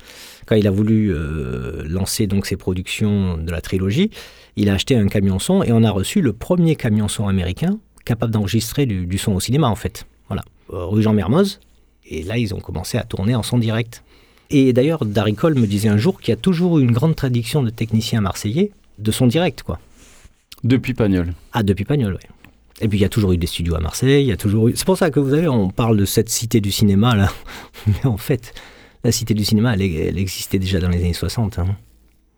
[0.46, 4.12] Quand il a voulu euh, lancer donc ses productions de la trilogie,
[4.56, 7.80] il a acheté un camion son et on a reçu le premier camion son américain
[8.06, 10.06] capable d'enregistrer du, du son au cinéma, en fait.
[10.28, 11.60] Voilà, Euh, rue Jean Mermoz.
[12.08, 14.04] Et là, ils ont commencé à tourner en son direct.
[14.52, 17.16] Et d'ailleurs, Darry Cole me disait un jour qu'il y a toujours eu une grande
[17.16, 19.80] tradition de techniciens marseillais de son direct, quoi.
[20.64, 21.34] Depuis Pagnol.
[21.52, 22.30] Ah, depuis Pagnol, oui.
[22.82, 24.68] Et puis il y a toujours eu des studios à Marseille, il y a toujours
[24.68, 24.74] eu...
[24.76, 27.32] C'est pour ça que vous savez, on parle de cette cité du cinéma, là.
[27.88, 28.54] Mais en fait,
[29.06, 31.60] la cité du cinéma, elle, existait déjà dans les années 60.
[31.60, 31.78] hein.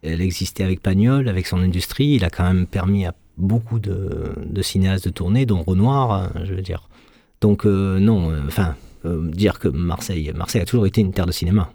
[0.04, 2.16] Elle existait avec Pagnol, avec son industrie.
[2.16, 6.54] Il a quand même permis à beaucoup de, cinéastes de tourner, dont Renoir, hein, je
[6.54, 6.90] veux dire.
[7.42, 8.76] Donc euh, non, euh, enfin,
[9.06, 11.72] euh, dire que Marseille, Marseille a toujours été une terre de cinéma.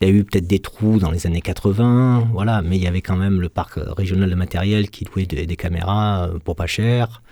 [0.00, 2.86] Il y a eu peut-être des trous dans les années 80, voilà, mais il y
[2.86, 6.66] avait quand même le parc régional de matériel qui louait des, caméras euh, pour pas
[6.66, 7.22] cher.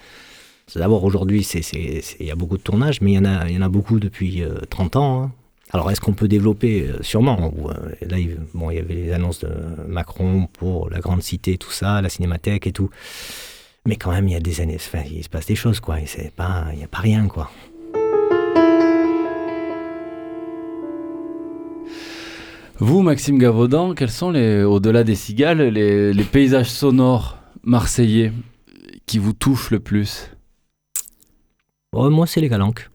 [0.74, 3.62] D'abord, aujourd'hui, il y a beaucoup de tournages, mais il y en a, y en
[3.62, 5.22] a beaucoup depuis euh, 30 ans.
[5.24, 5.32] hein.
[5.74, 7.52] Alors, est-ce qu'on peut développer Euh, Sûrement.
[7.56, 7.74] Ou, euh,
[8.08, 9.48] Là, il, bon, il y avait les annonces de
[9.88, 12.90] Macron pour la grande cité, tout ça, la cinémathèque et tout.
[13.86, 16.00] Mais quand même, il y a des années, enfin, il se passe des choses, quoi.
[16.00, 17.50] et c'est pas- Il n'y a pas rien, quoi.
[22.78, 28.32] Vous, Maxime Gavaudan, quels sont, les, au-delà des cigales, les, les paysages sonores marseillais
[29.06, 30.30] qui vous touchent le plus?
[31.92, 32.88] Oh, moi, c'est les calanques.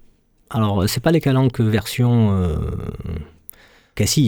[0.50, 2.56] Alors, euh, c'est pas les calanques version euh,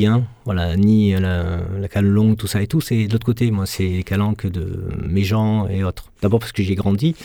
[0.05, 2.81] hein, voilà, ni la, la cale longue, tout ça et tout.
[2.81, 6.11] C'est de l'autre côté, moi, c'est les calanques de Méjean et autres.
[6.21, 7.15] D'abord parce que j'ai grandi,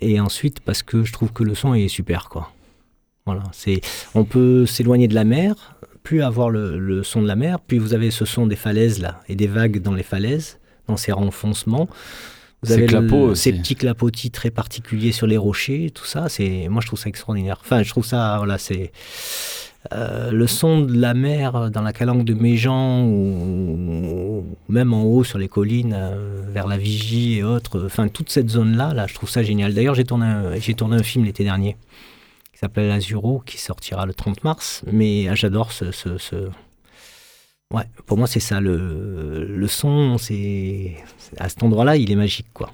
[0.00, 2.50] et ensuite parce que je trouve que le son est super, quoi.
[3.26, 3.80] Voilà, c'est,
[4.14, 7.78] on peut s'éloigner de la mer, plus avoir le, le son de la mer, puis
[7.78, 11.12] vous avez ce son des falaises là, et des vagues dans les falaises, dans ces
[11.12, 11.88] renfoncements.
[12.64, 13.42] Vous Ces avez le- clapots aussi.
[13.42, 16.28] ces petits clapotis très particuliers sur les rochers, tout ça.
[16.28, 17.58] C'est, moi, je trouve ça extraordinaire.
[17.60, 18.90] Enfin, je trouve ça, voilà, c'est
[19.92, 25.02] euh, le son de la mer dans la calanque de Méjean ou, ou même en
[25.04, 27.82] haut sur les collines euh, vers la Vigie et autres.
[27.84, 29.74] Enfin, toute cette zone-là, là, je trouve ça génial.
[29.74, 31.76] D'ailleurs, j'ai tourné, j'ai tourné un film l'été dernier
[32.52, 34.82] qui s'appelle Azuro, qui sortira le 30 mars.
[34.90, 36.48] Mais ah, j'adore ce, ce- ce-
[37.72, 38.60] Ouais, pour moi, c'est ça.
[38.60, 40.96] Le, le son, c'est
[41.38, 42.70] à cet endroit-là, il est magique, quoi.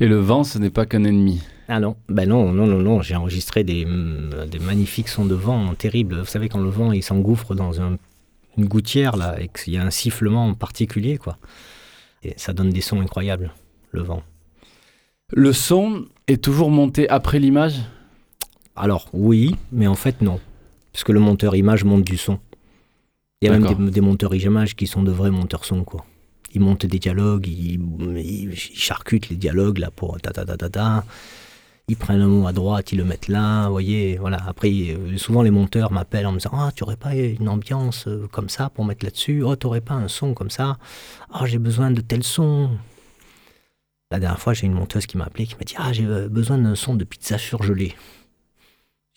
[0.00, 1.42] Et le vent, ce n'est pas qu'un ennemi.
[1.68, 3.02] Ah non, ben non, non, non, non.
[3.02, 3.84] J'ai enregistré des,
[4.50, 6.20] des magnifiques sons de vent terribles.
[6.20, 7.98] Vous savez, quand le vent il s'engouffre dans un-
[8.56, 11.36] une gouttière, là, et qu'il y a un sifflement particulier, quoi.
[12.24, 13.52] Et ça donne des sons incroyables,
[13.92, 14.22] le vent.
[15.32, 17.80] Le son est toujours monté après l'image?
[18.74, 20.40] Alors, oui, mais en fait, non.
[20.92, 22.38] Parce que le monteur image monte du son.
[23.40, 26.04] Il y a même des, des, monteurs images qui sont de vrais monteurs son, quoi.
[26.54, 27.80] Ils montent des dialogues, ils,
[28.16, 31.04] ils, charcutent les dialogues là pour ta ta ta ta ta.
[31.90, 34.38] Ils prennent un mot à droite, ils le mettent là, vous voyez, voilà.
[34.46, 38.08] Après, euh, souvent les monteurs m'appellent en me disant Ah, tu aurais pas une ambiance
[38.08, 39.42] euh, comme ça pour mettre là-dessus?
[39.42, 40.76] Oh, tu aurais pas un son comme ça?
[41.32, 42.70] Ah, j'ai besoin de tel son.
[44.10, 46.28] La dernière fois, j'ai une monteuse qui m'a appelé, qui m'a dit Ah, j'ai euh,
[46.28, 47.94] besoin d'un son de pizza surgelée.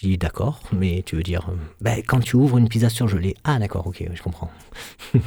[0.01, 1.47] J'ai dit d'accord, mais tu veux dire,
[1.79, 3.35] ben, quand tu ouvres une pizza surgelée.
[3.43, 4.49] Ah d'accord, ok, je comprends.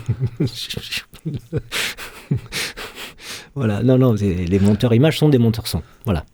[3.54, 5.82] voilà, non, non, les monteurs images sont des monteurs son.
[6.04, 6.24] Voilà.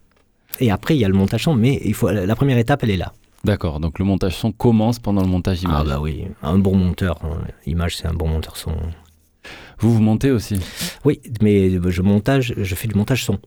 [0.58, 2.90] Et après, il y a le montage son, mais il faut, la première étape, elle
[2.90, 3.12] est là.
[3.44, 5.76] D'accord, donc le montage son commence pendant le montage image.
[5.78, 7.42] Ah bah oui, un bon monteur, hein.
[7.66, 8.72] image c'est un bon monteur son.
[9.80, 10.58] Vous, vous montez aussi?
[11.04, 13.38] Oui, mais je montage, je fais du montage son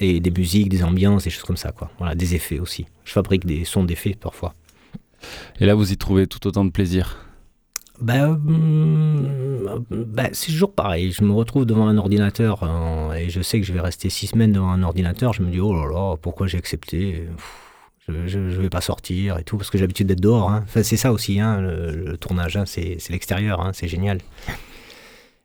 [0.00, 1.90] et des musiques, des ambiances, des choses comme ça, quoi.
[1.98, 2.86] Voilà, des effets aussi.
[3.04, 4.54] Je fabrique des sons d'effets parfois.
[5.60, 7.18] Et là, vous y trouvez tout autant de plaisir?
[8.00, 8.38] Ben,
[9.90, 11.12] ben, c'est toujours pareil.
[11.12, 14.26] Je me retrouve devant un ordinateur hein, et je sais que je vais rester six
[14.28, 15.32] semaines devant un ordinateur.
[15.32, 17.26] Je me dis, oh là là, pourquoi j'ai accepté?
[18.08, 20.50] Je, ne vais pas sortir et tout, parce que j'ai l'habitude d'être dehors.
[20.50, 20.62] Hein.
[20.64, 24.18] Enfin, c'est ça aussi, hein, le, tournage, c'est l'extérieur, c'est génial.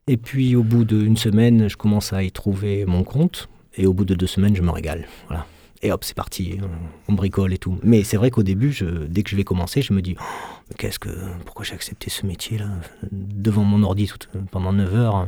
[0.07, 3.49] Et puis, au bout d'une semaine, je commence à y trouver mon compte.
[3.77, 5.07] Et au bout de deux semaines, je me régale.
[5.27, 5.45] Voilà.
[5.83, 6.59] Et hop, c'est parti,
[7.07, 7.79] on bricole et tout.
[7.81, 10.99] Mais c'est vrai qu'au début, dès que je vais commencer, je me dis, oh, qu'est-ce
[10.99, 11.09] que,
[11.45, 12.67] pourquoi j'ai accepté ce métier-là
[13.11, 15.27] devant mon ordi tout, pendant 9 heures?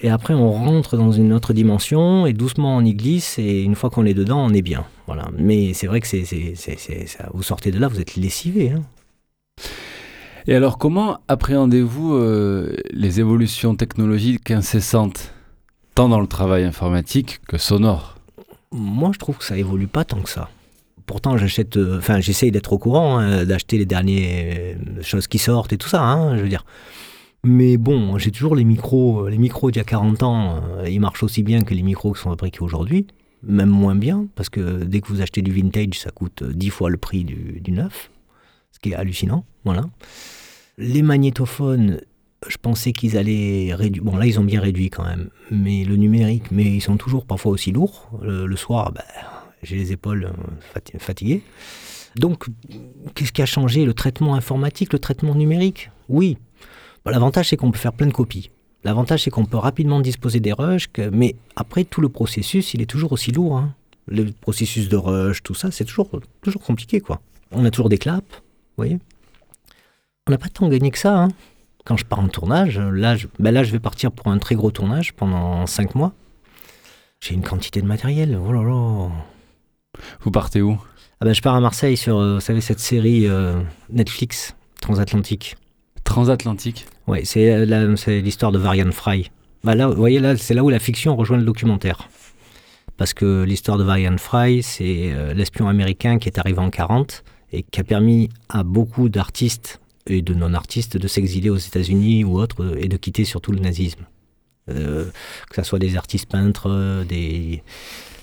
[0.00, 3.38] Et après, on rentre dans une autre dimension et doucement on y glisse.
[3.38, 4.84] Et une fois qu'on est dedans, on est bien.
[5.06, 5.28] Voilà.
[5.36, 6.54] Mais c'est vrai que c'est.
[7.32, 8.70] Vous sortez de là, vous êtes lessivé.
[8.70, 8.82] Hein.
[10.48, 15.32] Et alors, comment appréhendez-vous euh, les évolutions technologiques incessantes?
[15.94, 18.16] Tant dans le travail informatique que sonore
[18.70, 20.48] Moi, je trouve que ça évolue pas tant que ça.
[21.06, 25.72] Pourtant, j'achète, euh, enfin, j'essaye d'être au courant, hein, d'acheter les dernières choses qui sortent
[25.72, 26.64] et tout ça, hein, je veux dire.
[27.44, 31.00] Mais bon, j'ai toujours les micros, les micros d'il y a 40 ans, euh, ils
[31.00, 33.06] marchent aussi bien que les micros qui sont fabriqués aujourd'hui,
[33.42, 36.88] même moins bien, parce que dès que vous achetez du vintage, ça coûte 10 fois
[36.88, 38.10] le prix du, du neuf,
[38.70, 39.82] ce qui est hallucinant, voilà.
[40.78, 42.00] Les magnétophones,
[42.48, 44.04] je pensais qu'ils allaient réduire.
[44.04, 45.30] Bon, là, ils ont bien réduit quand même.
[45.50, 48.10] Mais le numérique, mais ils sont toujours parfois aussi lourds.
[48.22, 49.04] Le, soir, ben,
[49.62, 51.42] j'ai les épaules euh, fatiguées.
[52.16, 52.46] Donc,
[53.14, 53.84] qu'est-ce qui a changé?
[53.84, 55.90] Le traitement informatique, le traitement numérique?
[56.08, 56.36] Oui.
[57.06, 58.50] L'avantage, c'est qu'on peut faire plein de copies.
[58.84, 62.86] L'avantage, c'est qu'on peut rapidement disposer des rushs, mais après, tout le processus, il est
[62.86, 63.56] toujours aussi lourd.
[63.56, 63.74] Hein.
[64.06, 67.20] Le processus de rush, tout ça, c'est toujours, toujours compliqué, quoi.
[67.52, 68.42] On a toujours des claps, vous
[68.76, 68.98] voyez
[70.26, 71.28] On n'a pas tant gagné que ça, hein
[71.84, 74.54] quand je pars en tournage, là je, ben là, je vais partir pour un très
[74.54, 76.12] gros tournage pendant 5 mois.
[77.20, 78.36] J'ai une quantité de matériel.
[78.36, 79.08] Oh là là.
[80.22, 80.76] Vous partez où?
[81.20, 85.56] Ah ben, Je pars à Marseille sur, euh, vous savez, cette série euh, Netflix, Transatlantique.
[86.02, 86.86] Transatlantique?
[87.06, 89.30] Oui, euh, c'est l'histoire de Varian Fry.
[89.62, 92.08] Bah là, vous voyez, là, c'est là où la fiction rejoint le documentaire.
[92.96, 97.62] Parce que l'histoire de Varian Fry, c'est l'espion américain qui est arrivé en 40 et
[97.62, 102.76] qui a permis à beaucoup d'artistes et de non-artistes de s'exiler aux États-Unis ou autres
[102.78, 104.04] et de quitter surtout le nazisme.
[104.70, 105.06] Euh,
[105.50, 107.62] que ce soit des artistes peintres, des,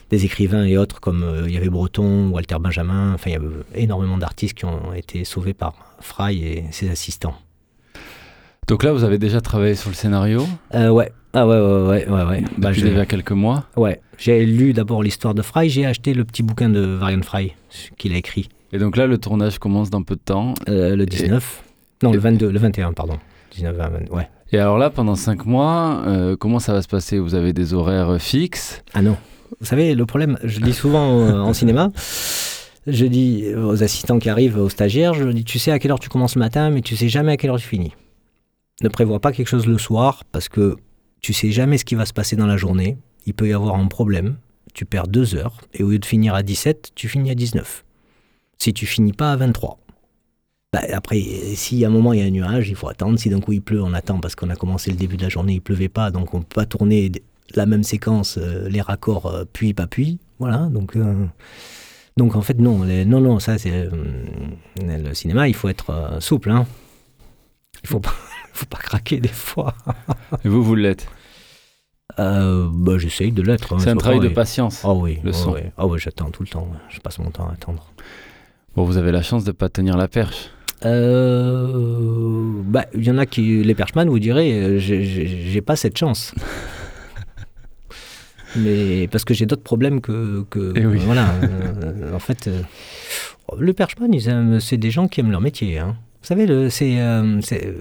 [0.10, 3.36] des écrivains et autres, comme euh, il y avait Breton, Walter Benjamin, enfin il y
[3.36, 7.36] avait énormément d'artistes qui ont été sauvés par Fry et ses assistants.
[8.68, 10.48] Donc là, vous avez déjà travaillé sur le scénario?
[10.76, 11.12] Euh, Ouais.
[11.34, 12.24] Ah ouais, ouais, ouais, ouais.
[12.24, 12.44] ouais.
[12.58, 13.65] Bah, Depuis déjà quelques mois?
[13.76, 14.02] Ouais.
[14.18, 17.54] J'ai lu d'abord l'histoire de Fry, j'ai acheté le petit bouquin de Varian Fry
[17.98, 18.50] qu'il a écrit.
[18.72, 21.63] Et donc là, le tournage commence dans peu de temps Le 19.
[22.04, 23.18] Non, le 22, le 21, pardon.
[23.52, 24.30] 19, 20, ouais.
[24.52, 27.20] Et alors là, pendant 5 mois, euh, comment ça va se passer?
[27.20, 28.84] Vous avez des horaires fixes?
[28.94, 29.18] Ah non.
[29.60, 31.92] Vous savez, le problème, je dis souvent euh, en cinéma,
[32.88, 36.00] je dis aux assistants qui arrivent, aux stagiaires, je dis, tu sais à quelle heure
[36.00, 37.94] tu commences le matin, mais tu sais jamais à quelle heure tu finis.
[38.82, 40.78] Ne prévois pas quelque chose le soir, parce que
[41.22, 42.98] tu sais jamais ce qui va se passer dans la journée.
[43.26, 44.38] Il peut y avoir un problème.
[44.74, 47.84] Tu perds 2 heures, et au lieu de finir à 17, tu finis à 19.
[48.58, 49.80] Si tu finis pas à 23.
[50.72, 51.20] Bah, après,
[51.56, 53.18] si à un moment il y a un nuage, il faut attendre.
[53.18, 55.30] Si d'un coup il pleut, on attend parce qu'on a commencé le début de la
[55.30, 57.12] journée, il pleuvait pas, donc on peut pas tourner
[57.56, 60.20] la même séquence, euh, les raccords euh, puis pas puis.
[60.38, 61.26] Voilà, donc euh,
[62.18, 63.90] donc en fait non, non non, ça c'est
[64.82, 66.68] le cinéma, il faut être souple, hein.
[67.84, 68.14] Il faut pas,
[68.54, 69.74] faut pas craquer des fois.
[70.46, 71.08] Et vous, vous l'êtes?
[72.18, 73.74] Bah, j'essaye de l'être.
[73.74, 74.82] Hein, c'est un travail de patience.
[74.84, 75.56] Ah oui, le son.
[75.78, 76.68] Ah oui, j'attends tout le temps.
[76.90, 77.92] Je passe mon temps à attendre.
[78.76, 80.52] Bon, vous avez la chance de pas tenir la perche.
[80.86, 85.98] Euh, bah, il y en a qui, les perchman, vous direz, euh, j'ai pas cette
[85.98, 86.34] chance.
[88.56, 91.30] Mais parce que j'ai d'autres problèmes que, que eh voilà.
[91.44, 92.50] Euh, en fait,
[93.58, 94.10] le perchman,
[94.60, 95.78] c'est des gens qui aiment leur métier.
[95.78, 95.96] Hein.
[96.22, 97.39] Vous savez, c'est, euh,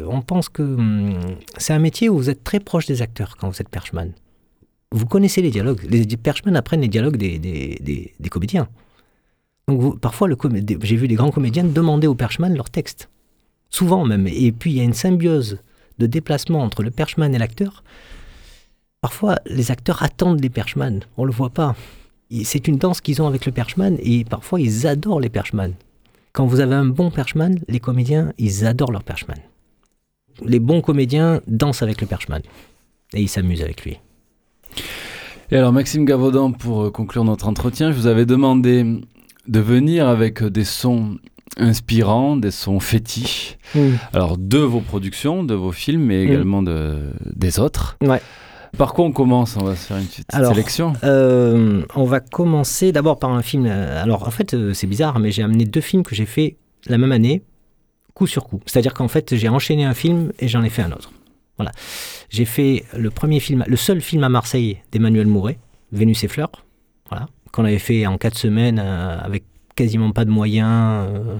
[0.09, 1.15] on pense que hum,
[1.57, 4.13] c'est un métier où vous êtes très proche des acteurs quand vous êtes perchman.
[4.93, 5.83] Vous connaissez les dialogues.
[5.89, 8.69] Les perchmen apprennent les dialogues des, des, des- des comédiens.
[9.69, 10.29] Donc parfois,
[10.83, 13.11] j'ai vu des grands comédiens demander aux perchman leur texte.
[13.71, 14.27] Souvent même.
[14.27, 15.59] Et puis il y a une symbiose
[15.99, 17.85] de déplacement entre le perchman et l'acteur.
[19.03, 21.01] Parfois, les acteurs attendent les perchman.
[21.19, 21.77] On le voit pas.
[22.45, 25.73] C'est une danse qu'ils ont avec le perchman et parfois ils adorent les perchman.
[26.33, 29.37] Quand vous avez un bon perchman, les comédiens, ils adorent leur perchman.
[30.45, 32.41] Les bons comédiens dansent avec le perchman
[33.13, 33.99] et ils s'amusent avec lui.
[35.51, 39.01] Et alors, Maxime Gavaudan, pour euh, conclure notre entretien, je vous avais demandé
[39.49, 41.19] de venir avec des sons
[41.57, 43.59] inspirants, des sons fétiches.
[44.13, 47.97] Alors, de vos productions, de vos films, mais également de, des autres.
[48.03, 48.21] Ouais.
[48.77, 49.57] Par quoi on commence?
[49.57, 50.93] On va se faire une petite Alors, sélection.
[51.03, 53.65] Euh, on va commencer d'abord par un film.
[53.67, 56.57] euh, Alors en fait, euh, c'est bizarre, mais j'ai amené deux films que j'ai fait
[56.87, 57.43] la même année,
[58.15, 58.61] coup sur coup.
[58.67, 61.13] C'est-à-dire qu'en fait, j'ai enchaîné un film et j'en ai fait un autre.
[61.57, 61.73] Voilà.
[62.29, 65.59] J'ai fait le premier film, le seul film à Marseille d'Emmanuel Mouret,
[65.91, 66.53] Vénus et Fleurs.
[67.09, 67.27] Voilà.
[67.53, 71.37] Qu'on avait fait en quatre semaines euh, avec quasiment pas de moyens euh,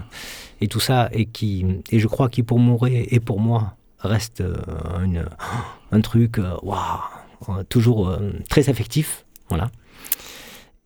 [0.61, 4.41] et tout ça, et qui, et je crois qu'il pour Mouret et pour moi reste
[4.41, 4.55] euh,
[5.91, 8.17] un truc, waouh, toujours
[8.49, 9.69] très affectif, voilà.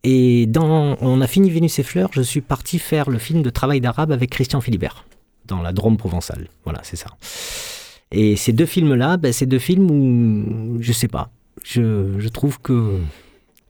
[0.02, 3.50] Et dans, on a fini Vénus et Fleurs, je suis parti faire le film de
[3.50, 5.06] travail d'arabe avec Christian Philibert,
[5.46, 7.08] dans la Drôme provençale, voilà, c'est ça.
[8.10, 11.30] Et ces deux films-là, ben, c'est deux films où, je sais pas,
[11.64, 12.98] je, je trouve que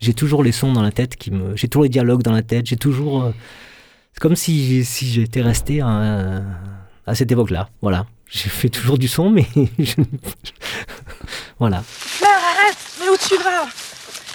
[0.05, 2.43] j'ai toujours les sons dans la tête, qui me, j'ai toujours les dialogues dans la
[2.43, 3.25] tête, j'ai toujours...
[3.25, 3.31] euh,
[4.13, 6.43] c'est comme si, si j'étais resté à,
[7.07, 8.07] à cette époque-là, voilà.
[8.31, 9.47] J'ai fait toujours du son, mais
[9.79, 9.95] je-
[11.59, 11.83] voilà.
[11.87, 13.67] Fleur, arrête Mais où tu vas?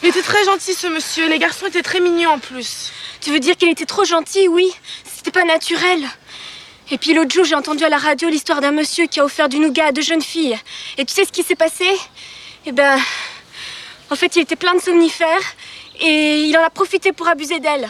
[0.03, 2.91] Il était très gentil ce monsieur, les garçons étaient très mignons en plus.
[3.19, 4.65] Tu veux dire qu'il était trop gentil, oui
[5.03, 5.99] C'était pas naturel.
[6.91, 9.49] Et puis l'autre jour, j'ai entendu à la radio l'histoire d'un monsieur qui a offert
[9.49, 10.58] du nougat à deux jeunes filles.
[10.97, 11.86] Et tu sais ce qui s'est passé?
[12.65, 12.97] Eh ben,
[14.12, 15.56] en fait, il était plein de somnifères
[16.00, 17.89] et il en a profité pour abuser d'elle.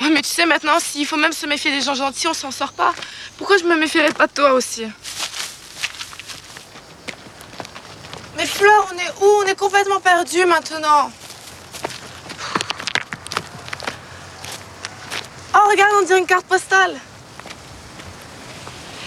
[0.00, 2.50] Ouais, mais tu sais maintenant, s'il faut même se méfier des gens gentils, on s'en
[2.50, 2.94] sort pas.
[3.36, 4.86] Pourquoi je me méfierais pas de toi aussi?
[8.36, 9.42] Mais Fleur, on est où?
[9.42, 11.12] On est complètement perdus maintenant.
[15.54, 16.98] Oh, regarde, on dirait une carte postale.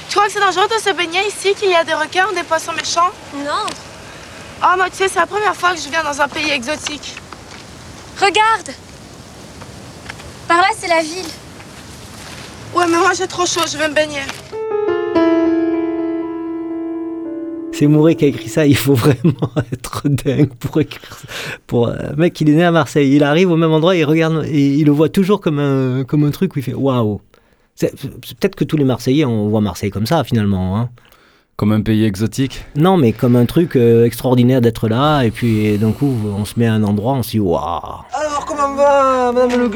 [0.10, 2.36] Tu crois que c'est dangereux de se baigner ici, qu'il y a des requins ou
[2.36, 3.10] des poissons méchants?
[3.34, 3.66] Non.
[4.64, 7.16] Oh, moi, tu sais, c'est la première fois que je viens dans un pays exotique.
[8.18, 8.70] Regarde
[10.48, 11.30] Par là, c'est la ville.
[12.76, 14.22] Ouais, mais moi, j'ai trop chaud, je vais me baigner.
[17.74, 19.34] C'est Mouret qui a écrit ça, il faut vraiment
[19.72, 21.28] être dingue pour écrire ça.
[21.68, 24.06] Pour euh, un mec, il est né à Marseille, il arrive au même endroit, il
[24.06, 27.20] regarde, et il le voit toujours comme un, comme un truc où il fait waouh.
[27.80, 30.78] Peut-être que tous les Marseillais, on voit Marseille comme ça finalement.
[30.78, 30.90] hein.
[31.56, 35.78] Comme un pays exotique Non, mais comme un truc euh, extraordinaire d'être là, et puis
[35.78, 37.62] d'un coup, on se met à un endroit, on se dit waouh.
[38.12, 39.70] Alors, comment va, Madame Le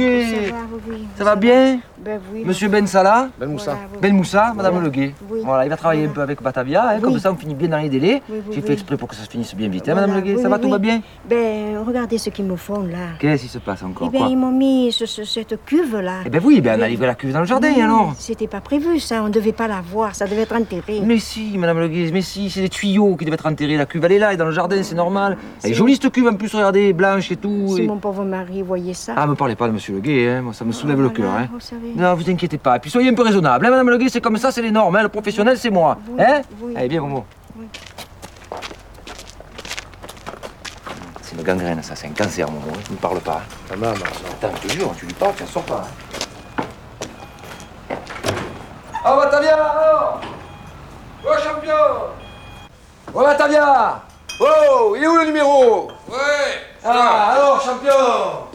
[1.16, 2.44] Ça va bien Ben oui.
[2.46, 3.78] Monsieur Ben Salah Ben Moussa.
[4.02, 4.86] Ben Moussa, Madame Voilà.
[4.88, 5.14] Le Guet.
[5.30, 5.40] Oui.
[5.44, 7.78] Voilà, il va travailler un peu avec Batavia, hein, comme ça on finit bien dans
[7.78, 8.22] les délais.
[8.30, 10.24] Oui, oui, J'ai fait exprès pour que ça se finisse bien vite, hein, Voilà, Madame
[10.24, 10.36] Le Guet.
[10.38, 13.16] oui, Ça va, oui, tout va bien Ben, regardez ce qu'ils me font là.
[13.20, 15.98] Qu'est-ce qui se passe encore Eh bien, quoi ils m'ont mis ce- ce- cette cuve
[15.98, 16.20] là.
[16.26, 18.14] Eh ben oui, ben on a livré la cuve dans le jardin Oui, alors.
[18.18, 21.02] C'était pas prévu ça, on devait pas la voir, ça devait être enterré.
[21.04, 23.78] Mais si, Madame Le Guet, mais si, c'est des tuyaux qui devaient être enterrés.
[23.78, 25.38] La cuve, elle est là, elle est dans le jardin, c'est normal.
[25.64, 27.76] Elle est jolie cette cuve en plus, regardez, blanche et tout.
[27.76, 29.14] Si et- mon pauvre mari voyait ça.
[29.18, 30.42] Ah, me parlez pas de Monsieur Le Guet, hein.
[30.42, 31.32] moi ça me soulève le cœur.
[31.32, 31.48] Hein.
[31.96, 32.76] Non, vous inquiétez pas.
[32.78, 34.72] Et puis soyez un peu raisonnable, hein, Madame Le Guet, c'est comme ça, c'est les
[34.72, 34.96] normes.
[34.96, 35.04] hein.
[35.04, 35.98] Le professionnel, c'est moi.
[36.20, 36.42] Hein?
[36.76, 37.26] Allez, bien, Momo.
[41.22, 42.68] C'est une gangrène, ça, c'est un cancer, Momo.
[42.74, 42.80] hein.
[42.86, 43.42] Tu ne parles pas.
[43.72, 43.76] hein.
[43.78, 45.84] Non, non, Attends, je te jure, tu lui parles, tu n'en sors pas.
[49.10, 50.22] Oh, Batavia, alors
[51.26, 51.74] Oh, champion
[53.14, 54.02] Oh, Batavia
[54.40, 55.88] Oh, il est où le numéro?
[56.10, 57.92] Ouais Ah, alors, champion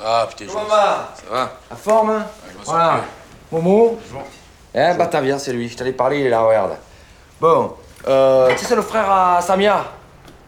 [0.04, 1.52] Ah putain, je Comment va Ça va?
[1.70, 2.26] La forme hein?
[2.52, 2.92] Je m'en sors Voilà.
[2.98, 3.56] plus.
[3.58, 3.98] Momo?
[4.74, 5.68] Hein, Batavia, c'est lui.
[5.68, 6.76] Je t'allais parler, il est là, regarde.
[7.40, 7.74] Bon,
[8.08, 9.84] euh, tu sais, c'est le frère à Samia?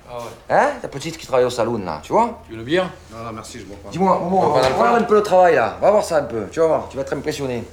[0.08, 0.22] Ah ouais.
[0.56, 0.70] Hein?
[0.80, 2.40] Ta petite qui travaille au salon, là, tu vois?
[2.46, 2.88] Tu veux le bière?
[3.12, 3.90] Non, non, merci, je bois pas.
[3.90, 5.76] Dis-moi, Momo, On va faire un peu le travail, là.
[5.80, 7.64] Va voir ça un peu, tu vas voir, tu vas être impressionné.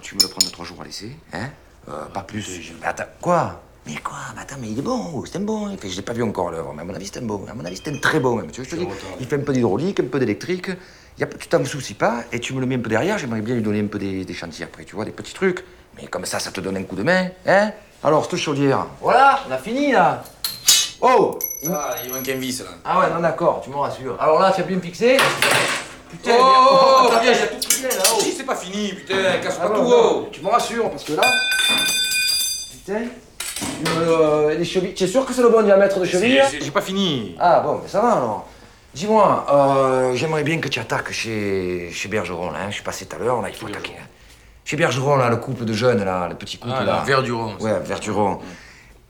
[0.00, 1.48] Tu me le prends de trois jours à laisser, hein?
[1.88, 2.72] Euh, Pas plus.
[2.80, 3.56] Mais attends, quoi?
[3.86, 5.68] Mais quoi Mais attends, mais il est bon, oh, c'est un bon.
[5.70, 7.44] Il fait, je l'ai pas vu encore l'œuvre, mais à mon avis, c'est un bon.
[7.50, 8.50] À mon avis, c'est un très bon, même.
[8.52, 8.86] Tu vois, je te dis,
[9.20, 10.68] il fait un peu d'hydraulique, un peu d'électrique.
[11.18, 13.18] Y a, tu t'en soucies pas, et tu me le mets un peu derrière.
[13.18, 15.64] J'aimerais bien lui donner un peu des, des chantiers après, tu vois, des petits trucs.
[16.00, 17.72] Mais comme ça, ça te donne un coup de main, hein?
[18.04, 18.86] Alors, cette chaudière.
[19.00, 20.22] Voilà, on a fini, là.
[21.00, 21.36] Oh
[21.68, 22.66] Ah, il manque un vis là.
[22.84, 24.16] Ah ouais, non, d'accord, tu me rassures.
[24.20, 25.16] Alors là, tu as bien fixé
[26.08, 28.20] Putain, Oh, mais- oh, il y a tout là, oh.
[28.20, 31.02] Si, c'est pas fini, putain, casse Ah pas bon, tout, oh Tu me rassures, parce
[31.04, 31.22] que là...
[32.72, 33.02] Putain.
[33.98, 34.94] Euh, les chevilles.
[34.94, 37.36] Tu es sûr que c'est le bon diamètre de cheville C'est- c'est- J'ai pas fini.
[37.38, 38.48] Ah bon, mais ça va alors.
[38.94, 42.58] Dis-moi, euh, j'aimerais bien que tu attaques chez, chez Bergeron, là.
[42.62, 42.66] hein.
[42.68, 43.94] Je suis passé tout à l'heure, là, il faut attaquer.
[43.98, 44.06] hein.
[44.64, 46.92] Chez Bergeron, là, le couple de jeunes, là, le petit couple, Ah, là.
[46.96, 47.54] là, Verduron.
[47.60, 48.38] Ouais, Verduron.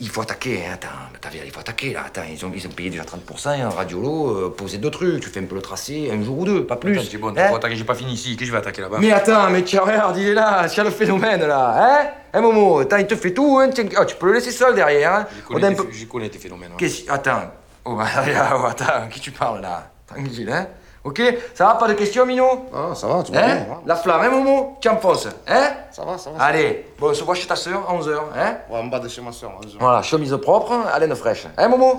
[0.05, 0.89] Il faut attaquer, hein, attends,
[1.21, 2.03] t'as il faut attaquer, là.
[2.05, 5.23] Attends, ils ont, ils ont payé déjà 30%, et un radiolo, euh, poser deux trucs.
[5.23, 7.01] Tu fais un peu le tracé, un jour ou deux, pas plus.
[7.09, 8.31] C'est bon, Hein attaquer, j'ai pas fini ici.
[8.31, 8.97] Qu'est-ce que je vais attaquer là-bas?
[9.01, 12.07] Mais attends, mais tiens, regarde, il est là, c'est le phénomène, là, hein?
[12.33, 14.75] Hein, Momo Attends, il te fait tout, hein tiens, oh, tu peux le laisser seul
[14.75, 16.73] derrière, hein connais, peu- je connais tes phénomènes.
[16.73, 16.79] ouais.
[16.79, 17.09] Qu'est-ce...
[17.09, 17.53] Attends.
[17.85, 18.07] Oh, bah,
[18.57, 19.89] oh, attends, qui tu parles, là?
[20.09, 20.67] Tranquille, hein?
[21.05, 21.21] Ok?
[21.55, 23.47] Ça va, pas de questions, Mino Ah, ça va, tout va Hein?
[23.47, 23.57] bien.
[23.73, 23.81] hein.
[23.87, 25.71] La flamme, hein, Momo Tu enfonces, hein?
[25.91, 26.45] Ça va, ça va.
[26.45, 28.57] Allez, bon, on se voit chez ta sœur à 11h, hein?
[28.71, 29.51] Ouais, en bas de chez ma soeur.
[29.81, 31.47] Voilà, chemise propre, haleine fraîche.
[31.59, 31.97] Hein, Momo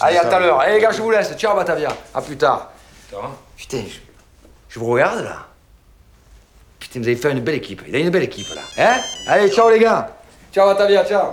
[0.00, 0.58] Allez, à tout à l'heure.
[0.60, 1.36] Allez, les gars, je vous laisse.
[1.36, 1.88] Ciao, Batavia.
[2.14, 2.70] À plus tard.
[3.08, 3.20] Putain.
[3.56, 3.98] Putain, je,
[4.70, 5.36] je vous regarde, là.
[6.78, 7.82] Putain, vous avez fait une belle équipe.
[7.86, 8.62] Il a une belle équipe, là.
[8.78, 9.00] Hein?
[9.28, 10.16] Allez, ciao, les gars.
[10.54, 11.32] Ciao, Batavia, ciao.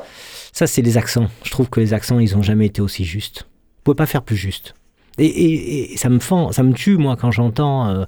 [0.51, 1.27] Ça, c'est les accents.
[1.43, 3.43] Je trouve que les accents, ils ont jamais été aussi justes.
[3.43, 4.73] Vous pouvez pas faire plus juste.
[5.17, 8.05] Et, et- et ça me fend, ça me tue, moi, quand j'entends euh,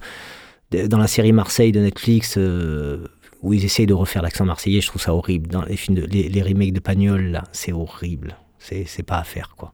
[0.88, 3.08] dans la série Marseille de Netflix euh,
[3.41, 4.82] où ils essayent de refaire l'accent marseillais.
[4.82, 5.47] Je trouve ça horrible.
[5.49, 8.36] Dans les films, de- les, les remakes de Pagnol, là, c'est horrible.
[8.60, 9.74] C'est c'est pas à faire, quoi.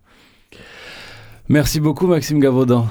[1.49, 2.88] Merci beaucoup Maxime Gavaudan.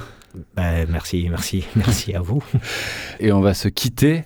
[0.56, 2.42] Ben, merci, merci, merci à vous.
[3.18, 4.24] Et on va se quitter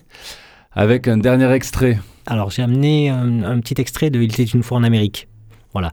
[0.71, 1.99] avec un dernier extrait.
[2.25, 5.27] Alors j'ai amené un, un petit extrait de Il était une fois en Amérique.
[5.73, 5.91] Voilà.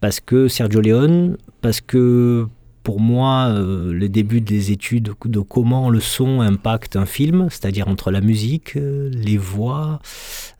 [0.00, 2.46] Parce que Sergio Leone, parce que
[2.88, 7.86] pour moi, euh, le début des études de comment le son impacte un film, c'est-à-dire
[7.86, 10.00] entre la musique, euh, les voix,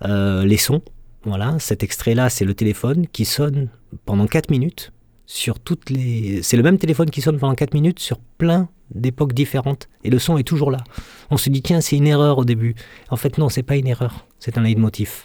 [0.05, 0.83] euh, les sons.
[1.25, 3.71] Voilà, cet extrait-là, c'est le téléphone qui sonne
[4.05, 4.93] pendant 4 minutes
[5.25, 6.43] sur toutes les.
[6.43, 9.89] C'est le même téléphone qui sonne pendant 4 minutes sur plein d'époques différentes.
[10.05, 10.85] Et le son est toujours là.
[11.31, 12.75] On se dit, tiens, c'est une erreur au début.
[13.09, 14.27] En fait, non, c'est pas une erreur.
[14.39, 15.25] C'est un leitmotiv.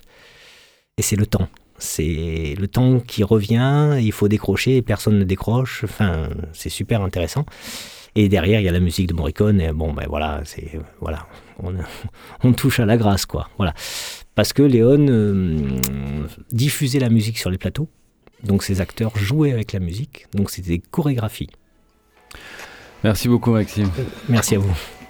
[0.97, 1.49] Et c'est le temps.
[1.83, 5.83] C'est le temps qui revient, il faut décrocher, personne ne décroche.
[5.83, 7.45] Enfin, c'est super intéressant.
[8.15, 9.59] Et derrière, il y a la musique de Morricone.
[9.59, 11.27] Et bon, ben voilà, c'est voilà,
[11.61, 11.73] on,
[12.43, 13.49] on touche à la grâce, quoi.
[13.57, 13.73] Voilà,
[14.33, 15.77] parce que Léon euh,
[16.53, 17.89] diffusait la musique sur les plateaux.
[18.43, 20.27] Donc ces acteurs jouaient avec la musique.
[20.33, 21.49] Donc c'était des chorégraphies.
[23.03, 23.89] Merci beaucoup Maxime.
[24.29, 25.02] Merci à vous.